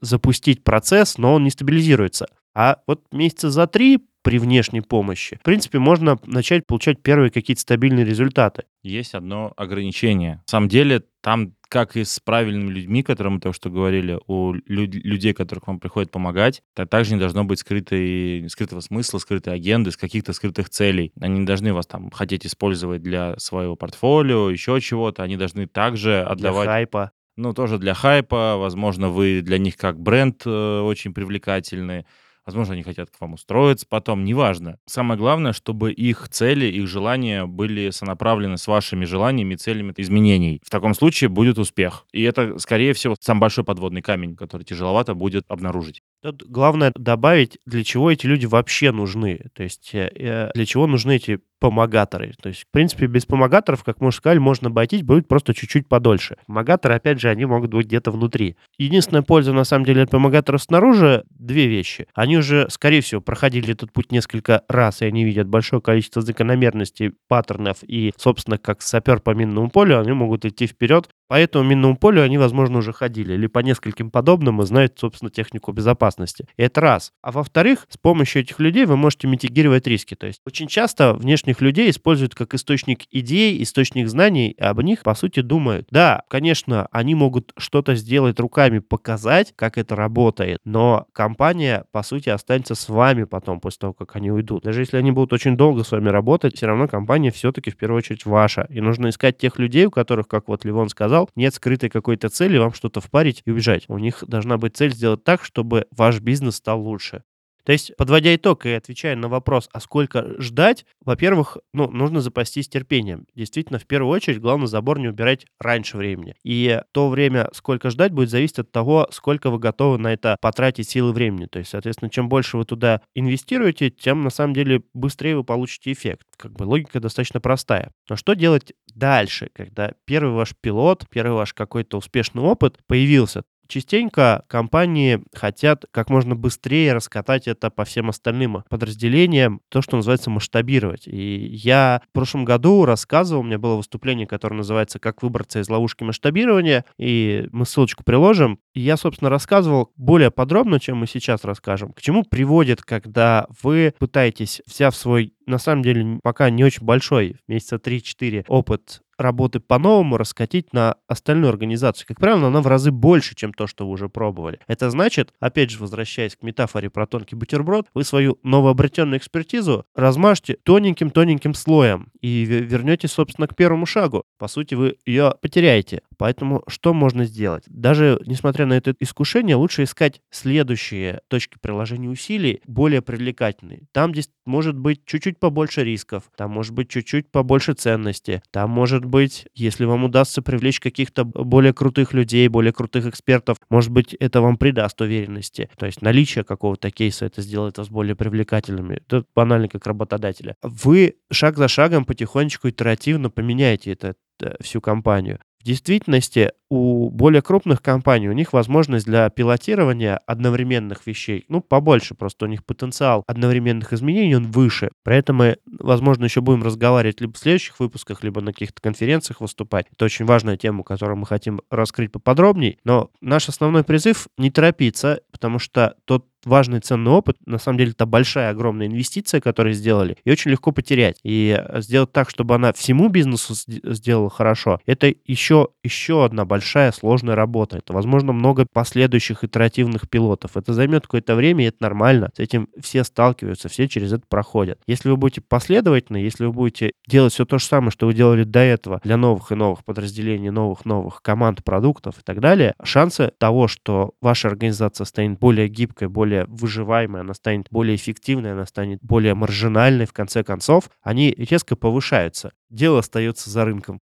запустить 0.00 0.64
процесс, 0.64 1.16
но 1.16 1.34
он 1.34 1.44
не 1.44 1.50
стабилизируется. 1.50 2.26
А 2.54 2.78
вот 2.86 3.04
месяца 3.12 3.50
за 3.50 3.66
три 3.66 4.00
при 4.22 4.38
внешней 4.38 4.80
помощи, 4.82 5.38
в 5.40 5.42
принципе, 5.44 5.78
можно 5.78 6.18
начать 6.26 6.66
получать 6.66 7.02
первые 7.02 7.30
какие-то 7.30 7.62
стабильные 7.62 8.04
результаты. 8.04 8.64
Есть 8.82 9.14
одно 9.14 9.52
ограничение. 9.56 10.36
На 10.36 10.42
самом 10.46 10.68
деле, 10.68 11.02
там, 11.22 11.54
как 11.68 11.96
и 11.96 12.04
с 12.04 12.18
правильными 12.20 12.70
людьми, 12.70 13.02
которые 13.02 13.32
мы 13.34 13.40
только 13.40 13.54
что 13.56 13.70
говорили, 13.70 14.18
у 14.26 14.52
люд- 14.66 14.94
людей, 14.94 15.32
которые 15.32 15.62
к 15.62 15.66
вам 15.66 15.78
приходят 15.80 16.10
помогать, 16.10 16.62
то 16.74 16.84
также 16.86 17.14
не 17.14 17.20
должно 17.20 17.44
быть 17.44 17.60
скрытой, 17.60 18.46
скрытого 18.48 18.80
смысла, 18.80 19.18
скрытой 19.18 19.54
агенды, 19.54 19.90
с 19.90 19.96
каких-то 19.96 20.32
скрытых 20.32 20.68
целей. 20.70 21.12
Они 21.20 21.40
не 21.40 21.46
должны 21.46 21.72
вас 21.72 21.86
там 21.86 22.10
хотеть 22.10 22.44
использовать 22.46 23.02
для 23.02 23.38
своего 23.38 23.76
портфолио, 23.76 24.50
еще 24.50 24.80
чего-то. 24.80 25.22
Они 25.22 25.36
должны 25.36 25.66
также 25.66 26.10
Для 26.10 26.26
отдавать 26.26 26.68
хайпа. 26.68 27.10
ну, 27.36 27.52
тоже 27.54 27.78
для 27.78 27.94
хайпа. 27.94 28.56
Возможно, 28.56 29.08
вы 29.08 29.40
для 29.42 29.58
них 29.58 29.76
как 29.76 30.00
бренд 30.00 30.42
э, 30.46 30.80
очень 30.80 31.14
привлекательны. 31.14 32.04
Возможно, 32.50 32.74
они 32.74 32.82
хотят 32.82 33.10
к 33.10 33.20
вам 33.20 33.34
устроиться 33.34 33.86
потом, 33.88 34.24
неважно. 34.24 34.78
Самое 34.84 35.16
главное, 35.16 35.52
чтобы 35.52 35.92
их 35.92 36.28
цели, 36.30 36.66
их 36.66 36.88
желания 36.88 37.46
были 37.46 37.90
сонаправлены 37.90 38.58
с 38.58 38.66
вашими 38.66 39.04
желаниями 39.04 39.54
целями 39.54 39.94
изменений. 39.96 40.60
В 40.64 40.68
таком 40.68 40.94
случае 40.94 41.30
будет 41.30 41.58
успех. 41.58 42.06
И 42.12 42.22
это, 42.22 42.58
скорее 42.58 42.92
всего, 42.92 43.14
самый 43.20 43.42
большой 43.42 43.62
подводный 43.62 44.02
камень, 44.02 44.34
который 44.34 44.64
тяжеловато 44.64 45.14
будет 45.14 45.44
обнаружить. 45.46 46.02
Тут 46.22 46.42
главное 46.46 46.92
добавить, 46.94 47.58
для 47.64 47.82
чего 47.82 48.10
эти 48.10 48.26
люди 48.26 48.44
вообще 48.44 48.92
нужны. 48.92 49.40
То 49.54 49.62
есть 49.62 49.94
э, 49.94 50.10
э, 50.14 50.50
для 50.54 50.66
чего 50.66 50.86
нужны 50.86 51.16
эти 51.16 51.40
помогаторы. 51.60 52.34
То 52.42 52.48
есть, 52.50 52.62
в 52.62 52.70
принципе, 52.70 53.06
без 53.06 53.24
помогаторов, 53.26 53.84
как 53.84 54.00
мы 54.00 54.08
уже 54.08 54.18
сказали, 54.18 54.38
можно 54.38 54.68
обойтись, 54.68 55.02
будет 55.02 55.28
просто 55.28 55.54
чуть-чуть 55.54 55.88
подольше. 55.88 56.36
Помогаторы, 56.46 56.94
опять 56.94 57.20
же, 57.20 57.28
они 57.28 57.44
могут 57.44 57.70
быть 57.70 57.86
где-то 57.86 58.10
внутри. 58.10 58.56
Единственная 58.78 59.22
польза, 59.22 59.52
на 59.52 59.64
самом 59.64 59.84
деле, 59.84 60.02
от 60.02 60.10
помогаторов 60.10 60.62
снаружи— 60.62 61.24
две 61.30 61.68
вещи. 61.68 62.06
Они 62.14 62.36
уже, 62.36 62.66
скорее 62.70 63.02
всего, 63.02 63.20
проходили 63.20 63.72
этот 63.72 63.92
путь 63.92 64.12
несколько 64.12 64.62
раз, 64.68 65.02
и 65.02 65.06
они 65.06 65.24
видят 65.24 65.48
большое 65.48 65.80
количество 65.80 66.22
закономерностей, 66.22 67.12
паттернов, 67.28 67.78
и, 67.82 68.12
собственно, 68.16 68.58
как 68.58 68.82
сапер 68.82 69.20
по 69.20 69.30
минному 69.30 69.70
полю, 69.70 70.00
они 70.00 70.12
могут 70.12 70.44
идти 70.44 70.66
вперед 70.66 71.08
по 71.30 71.34
этому 71.34 71.64
минному 71.64 71.96
полю 71.96 72.24
они, 72.24 72.38
возможно, 72.38 72.78
уже 72.78 72.92
ходили, 72.92 73.34
или 73.34 73.46
по 73.46 73.60
нескольким 73.60 74.10
подобным 74.10 74.60
и 74.60 74.66
знают, 74.66 74.98
собственно, 74.98 75.30
технику 75.30 75.70
безопасности. 75.70 76.09
И 76.56 76.62
это 76.62 76.80
раз. 76.80 77.12
А 77.22 77.32
во-вторых, 77.32 77.86
с 77.88 77.96
помощью 77.96 78.42
этих 78.42 78.58
людей 78.60 78.84
вы 78.84 78.96
можете 78.96 79.28
митигировать 79.28 79.86
риски. 79.86 80.14
То 80.14 80.26
есть 80.26 80.40
очень 80.46 80.66
часто 80.66 81.14
внешних 81.14 81.60
людей 81.60 81.90
используют 81.90 82.34
как 82.34 82.54
источник 82.54 83.04
идей, 83.10 83.62
источник 83.62 84.08
знаний, 84.08 84.50
и 84.50 84.62
об 84.62 84.80
них, 84.80 85.02
по 85.02 85.14
сути, 85.14 85.40
думают. 85.40 85.86
Да, 85.90 86.22
конечно, 86.28 86.88
они 86.90 87.14
могут 87.14 87.52
что-то 87.56 87.94
сделать 87.94 88.38
руками, 88.40 88.78
показать, 88.78 89.52
как 89.56 89.78
это 89.78 89.96
работает, 89.96 90.60
но 90.64 91.06
компания, 91.12 91.84
по 91.92 92.02
сути, 92.02 92.28
останется 92.28 92.74
с 92.74 92.88
вами 92.88 93.24
потом, 93.24 93.60
после 93.60 93.78
того, 93.80 93.92
как 93.92 94.16
они 94.16 94.30
уйдут. 94.30 94.64
Даже 94.64 94.80
если 94.80 94.96
они 94.96 95.12
будут 95.12 95.32
очень 95.32 95.56
долго 95.56 95.84
с 95.84 95.92
вами 95.92 96.08
работать, 96.08 96.56
все 96.56 96.66
равно 96.66 96.88
компания 96.88 97.30
все-таки 97.30 97.70
в 97.70 97.76
первую 97.76 97.98
очередь 97.98 98.24
ваша. 98.26 98.66
И 98.70 98.80
нужно 98.80 99.08
искать 99.08 99.38
тех 99.38 99.58
людей, 99.58 99.86
у 99.86 99.90
которых, 99.90 100.28
как 100.28 100.48
вот 100.48 100.64
Ливон 100.64 100.88
сказал, 100.88 101.28
нет 101.34 101.54
скрытой 101.54 101.90
какой-то 101.90 102.28
цели 102.28 102.58
вам 102.58 102.72
что-то 102.72 103.00
впарить 103.00 103.42
и 103.44 103.50
убежать. 103.50 103.84
У 103.88 103.98
них 103.98 104.24
должна 104.26 104.56
быть 104.58 104.76
цель 104.76 104.92
сделать 104.92 105.24
так, 105.24 105.44
чтобы 105.44 105.86
ваш 106.00 106.20
бизнес 106.20 106.56
стал 106.56 106.80
лучше. 106.80 107.22
То 107.64 107.72
есть, 107.72 107.94
подводя 107.98 108.34
итог 108.34 108.64
и 108.64 108.70
отвечая 108.70 109.16
на 109.16 109.28
вопрос, 109.28 109.68
а 109.70 109.80
сколько 109.80 110.40
ждать, 110.40 110.86
во-первых, 111.04 111.58
ну, 111.74 111.90
нужно 111.90 112.22
запастись 112.22 112.70
терпением. 112.70 113.26
Действительно, 113.34 113.78
в 113.78 113.86
первую 113.86 114.10
очередь, 114.10 114.40
главное 114.40 114.66
забор 114.66 114.98
не 114.98 115.08
убирать 115.08 115.44
раньше 115.60 115.98
времени. 115.98 116.34
И 116.42 116.80
то 116.92 117.10
время, 117.10 117.50
сколько 117.52 117.90
ждать, 117.90 118.12
будет 118.12 118.30
зависеть 118.30 118.60
от 118.60 118.72
того, 118.72 119.08
сколько 119.12 119.50
вы 119.50 119.58
готовы 119.58 119.98
на 119.98 120.10
это 120.10 120.38
потратить 120.40 120.88
силы 120.88 121.12
времени. 121.12 121.44
То 121.44 121.58
есть, 121.58 121.70
соответственно, 121.70 122.10
чем 122.10 122.30
больше 122.30 122.56
вы 122.56 122.64
туда 122.64 123.02
инвестируете, 123.14 123.90
тем, 123.90 124.22
на 124.22 124.30
самом 124.30 124.54
деле, 124.54 124.82
быстрее 124.94 125.36
вы 125.36 125.44
получите 125.44 125.92
эффект. 125.92 126.26
Как 126.38 126.52
бы 126.52 126.62
логика 126.62 126.98
достаточно 126.98 127.42
простая. 127.42 127.92
Но 128.08 128.16
что 128.16 128.32
делать 128.32 128.72
дальше, 128.94 129.50
когда 129.52 129.92
первый 130.06 130.32
ваш 130.32 130.54
пилот, 130.58 131.04
первый 131.10 131.34
ваш 131.34 131.52
какой-то 131.52 131.98
успешный 131.98 132.42
опыт 132.42 132.78
появился? 132.86 133.42
Частенько 133.70 134.44
компании 134.48 135.22
хотят 135.32 135.84
как 135.92 136.10
можно 136.10 136.34
быстрее 136.34 136.92
раскатать 136.92 137.46
это 137.46 137.70
по 137.70 137.84
всем 137.84 138.08
остальным 138.08 138.64
подразделениям, 138.68 139.60
то, 139.68 139.80
что 139.80 139.96
называется 139.96 140.28
масштабировать. 140.28 141.06
И 141.06 141.46
я 141.52 142.02
в 142.10 142.12
прошлом 142.12 142.44
году 142.44 142.84
рассказывал, 142.84 143.42
у 143.42 143.44
меня 143.44 143.60
было 143.60 143.76
выступление, 143.76 144.26
которое 144.26 144.56
называется 144.56 144.98
«Как 144.98 145.22
выбраться 145.22 145.60
из 145.60 145.68
ловушки 145.68 146.02
масштабирования», 146.02 146.84
и 146.98 147.48
мы 147.52 147.64
ссылочку 147.64 148.02
приложим. 148.02 148.58
И 148.74 148.80
я, 148.80 148.96
собственно, 148.96 149.30
рассказывал 149.30 149.92
более 149.94 150.32
подробно, 150.32 150.80
чем 150.80 150.96
мы 150.96 151.06
сейчас 151.06 151.44
расскажем, 151.44 151.92
к 151.92 152.02
чему 152.02 152.24
приводит, 152.24 152.82
когда 152.82 153.46
вы 153.62 153.94
пытаетесь, 154.00 154.62
взяв 154.66 154.96
свой, 154.96 155.32
на 155.46 155.58
самом 155.58 155.82
деле, 155.82 156.18
пока 156.24 156.50
не 156.50 156.64
очень 156.64 156.84
большой, 156.84 157.36
месяца 157.46 157.76
3-4 157.76 158.46
опыт 158.48 159.00
работы 159.20 159.60
по-новому 159.60 160.16
раскатить 160.16 160.72
на 160.72 160.96
остальную 161.06 161.50
организацию. 161.50 162.06
Как 162.06 162.18
правило, 162.18 162.48
она 162.48 162.60
в 162.60 162.66
разы 162.66 162.90
больше, 162.90 163.34
чем 163.34 163.52
то, 163.52 163.66
что 163.66 163.86
вы 163.86 163.92
уже 163.92 164.08
пробовали. 164.08 164.60
Это 164.66 164.90
значит, 164.90 165.32
опять 165.40 165.70
же, 165.70 165.78
возвращаясь 165.78 166.36
к 166.36 166.42
метафоре 166.42 166.90
про 166.90 167.06
тонкий 167.06 167.36
бутерброд, 167.36 167.86
вы 167.94 168.04
свою 168.04 168.38
новообретенную 168.42 169.18
экспертизу 169.18 169.84
размажьте 169.94 170.56
тоненьким-тоненьким 170.62 171.54
слоем 171.54 172.08
и 172.20 172.44
вернетесь, 172.44 173.12
собственно, 173.12 173.46
к 173.46 173.56
первому 173.56 173.86
шагу. 173.86 174.24
По 174.38 174.48
сути, 174.48 174.74
вы 174.74 174.96
ее 175.04 175.34
потеряете. 175.40 176.02
Поэтому 176.20 176.62
что 176.68 176.92
можно 176.92 177.24
сделать? 177.24 177.64
Даже 177.66 178.20
несмотря 178.26 178.66
на 178.66 178.74
это 178.74 178.94
искушение, 179.00 179.56
лучше 179.56 179.84
искать 179.84 180.20
следующие 180.30 181.22
точки 181.28 181.56
приложения 181.58 182.10
усилий, 182.10 182.60
более 182.66 183.00
привлекательные. 183.00 183.84
Там 183.92 184.12
здесь 184.12 184.28
может 184.44 184.76
быть 184.76 185.06
чуть-чуть 185.06 185.38
побольше 185.38 185.82
рисков, 185.82 186.24
там 186.36 186.50
может 186.50 186.74
быть 186.74 186.90
чуть-чуть 186.90 187.30
побольше 187.30 187.72
ценности, 187.72 188.42
там 188.50 188.68
может 188.68 189.06
быть, 189.06 189.46
если 189.54 189.86
вам 189.86 190.04
удастся 190.04 190.42
привлечь 190.42 190.78
каких-то 190.78 191.24
более 191.24 191.72
крутых 191.72 192.12
людей, 192.12 192.46
более 192.48 192.74
крутых 192.74 193.06
экспертов, 193.06 193.56
может 193.70 193.90
быть, 193.90 194.12
это 194.12 194.42
вам 194.42 194.58
придаст 194.58 195.00
уверенности. 195.00 195.70
То 195.78 195.86
есть 195.86 196.02
наличие 196.02 196.44
какого-то 196.44 196.90
кейса 196.90 197.24
это 197.24 197.40
сделает 197.40 197.78
вас 197.78 197.88
более 197.88 198.14
привлекательными. 198.14 198.96
Это 198.96 199.24
банально 199.34 199.68
как 199.68 199.86
работодателя. 199.86 200.54
Вы 200.60 201.14
шаг 201.32 201.56
за 201.56 201.68
шагом 201.68 202.04
потихонечку 202.04 202.68
итеративно 202.68 203.30
поменяете 203.30 203.92
это 203.92 204.16
э, 204.42 204.62
всю 204.62 204.82
компанию. 204.82 205.38
В 205.60 205.64
действительности 205.64 206.52
у 206.70 207.10
более 207.10 207.42
крупных 207.42 207.82
компаний 207.82 208.28
у 208.28 208.32
них 208.32 208.52
возможность 208.52 209.04
для 209.04 209.28
пилотирования 209.28 210.20
одновременных 210.26 211.06
вещей, 211.06 211.44
ну, 211.48 211.60
побольше, 211.60 212.14
просто 212.14 212.46
у 212.46 212.48
них 212.48 212.64
потенциал 212.64 213.24
одновременных 213.26 213.92
изменений, 213.92 214.36
он 214.36 214.50
выше. 214.50 214.90
Про 215.02 215.16
это 215.16 215.32
мы, 215.32 215.56
возможно, 215.66 216.24
еще 216.24 216.40
будем 216.40 216.62
разговаривать 216.62 217.20
либо 217.20 217.32
в 217.34 217.38
следующих 217.38 217.80
выпусках, 217.80 218.22
либо 218.22 218.40
на 218.40 218.52
каких-то 218.52 218.80
конференциях 218.80 219.40
выступать. 219.40 219.86
Это 219.92 220.04
очень 220.04 220.24
важная 220.24 220.56
тема, 220.56 220.84
которую 220.84 221.18
мы 221.18 221.26
хотим 221.26 221.60
раскрыть 221.70 222.12
поподробнее. 222.12 222.78
Но 222.84 223.10
наш 223.20 223.48
основной 223.48 223.82
призыв— 223.82 224.28
не 224.38 224.50
торопиться, 224.50 225.20
потому 225.32 225.58
что 225.58 225.96
тот 226.04 226.26
важный 226.44 226.80
ценный 226.80 227.10
опыт. 227.10 227.36
На 227.44 227.58
самом 227.58 227.78
деле 227.78 227.90
это 227.90 228.06
большая, 228.06 228.50
огромная 228.50 228.86
инвестиция, 228.86 229.40
которую 229.40 229.74
сделали, 229.74 230.16
и 230.24 230.30
очень 230.30 230.50
легко 230.50 230.72
потерять. 230.72 231.18
И 231.22 231.58
э, 231.58 231.82
сделать 231.82 232.12
так, 232.12 232.30
чтобы 232.30 232.54
она 232.54 232.72
всему 232.72 233.08
бизнесу 233.08 233.54
сделала 233.54 234.30
хорошо, 234.30 234.80
это 234.86 235.12
еще, 235.26 235.68
еще 235.82 236.24
одна 236.24 236.44
большая 236.44 236.59
сложная 236.92 237.34
работа. 237.34 237.78
Это, 237.78 237.92
возможно, 237.92 238.32
много 238.32 238.66
последующих 238.72 239.44
итеративных 239.44 240.08
пилотов. 240.08 240.56
Это 240.56 240.72
займет 240.72 241.02
какое-то 241.02 241.34
время, 241.34 241.64
и 241.64 241.68
это 241.68 241.78
нормально. 241.80 242.30
С 242.36 242.38
этим 242.38 242.68
все 242.80 243.04
сталкиваются, 243.04 243.68
все 243.68 243.88
через 243.88 244.12
это 244.12 244.22
проходят. 244.28 244.80
Если 244.86 245.08
вы 245.08 245.16
будете 245.16 245.40
последовательны, 245.40 246.18
если 246.18 246.44
вы 246.44 246.52
будете 246.52 246.92
делать 247.06 247.32
все 247.32 247.44
то 247.44 247.58
же 247.58 247.64
самое, 247.64 247.90
что 247.90 248.06
вы 248.06 248.14
делали 248.14 248.44
до 248.44 248.60
этого 248.60 249.00
для 249.04 249.16
новых 249.16 249.52
и 249.52 249.54
новых 249.54 249.84
подразделений, 249.84 250.50
новых-новых 250.50 251.22
команд, 251.22 251.64
продуктов 251.64 252.18
и 252.18 252.22
так 252.22 252.40
далее, 252.40 252.74
шансы 252.82 253.32
того, 253.38 253.68
что 253.68 254.12
ваша 254.20 254.48
организация 254.48 255.04
станет 255.04 255.38
более 255.38 255.68
гибкой, 255.68 256.08
более 256.08 256.44
выживаемой, 256.46 257.22
она 257.22 257.34
станет 257.34 257.66
более 257.70 257.96
эффективной, 257.96 258.52
она 258.52 258.66
станет 258.66 258.98
более 259.02 259.34
маржинальной, 259.34 260.06
в 260.06 260.12
конце 260.12 260.42
концов, 260.42 260.90
они 261.02 261.30
резко 261.36 261.76
повышаются. 261.76 262.52
Дело 262.70 263.00
остается 263.00 263.50
за 263.50 263.64
рынком. 263.64 264.00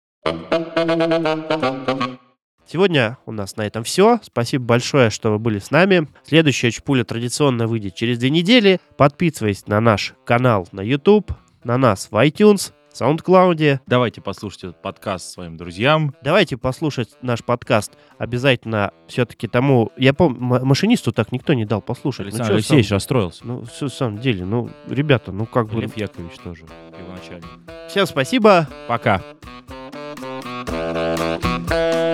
Сегодня 2.72 3.18
у 3.26 3.32
нас 3.32 3.56
на 3.56 3.66
этом 3.66 3.84
все. 3.84 4.18
Спасибо 4.22 4.64
большое, 4.64 5.10
что 5.10 5.30
вы 5.30 5.38
были 5.38 5.58
с 5.58 5.70
нами. 5.70 6.08
Следующая 6.24 6.70
чпуля 6.70 7.04
традиционно 7.04 7.66
выйдет 7.66 7.94
через 7.94 8.16
две 8.16 8.30
недели. 8.30 8.80
Подписывайтесь 8.96 9.66
на 9.66 9.78
наш 9.78 10.14
канал 10.24 10.66
на 10.72 10.80
YouTube, 10.80 11.32
на 11.64 11.76
нас 11.76 12.08
в 12.10 12.14
iTunes, 12.14 12.72
SoundCloud. 12.98 13.80
Давайте 13.86 14.22
послушайте 14.22 14.68
этот 14.68 14.80
подкаст 14.80 15.30
своим 15.30 15.58
друзьям. 15.58 16.14
Давайте 16.22 16.56
послушать 16.56 17.10
наш 17.20 17.44
подкаст 17.44 17.92
обязательно 18.16 18.92
все-таки 19.06 19.48
тому... 19.48 19.92
Я 19.98 20.14
помню, 20.14 20.40
машинисту 20.40 21.12
так 21.12 21.30
никто 21.30 21.52
не 21.52 21.66
дал 21.66 21.82
послушать. 21.82 22.20
Александр 22.28 22.52
ну, 22.52 22.56
Алексеевич 22.56 22.88
сам... 22.88 22.96
расстроился. 22.96 23.46
Ну, 23.46 23.64
все, 23.66 23.88
в 23.88 23.92
самом 23.92 24.16
деле, 24.16 24.46
ну, 24.46 24.70
ребята, 24.88 25.30
ну 25.30 25.44
как 25.44 25.68
бы... 25.68 25.82
Лев 25.82 25.94
Яковлевич 25.94 26.38
тоже, 26.38 26.62
его 26.98 27.12
начальник. 27.12 27.50
Всем 27.90 28.06
спасибо. 28.06 28.66
Пока. 28.88 29.22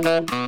Thank 0.00 0.30
you. 0.30 0.47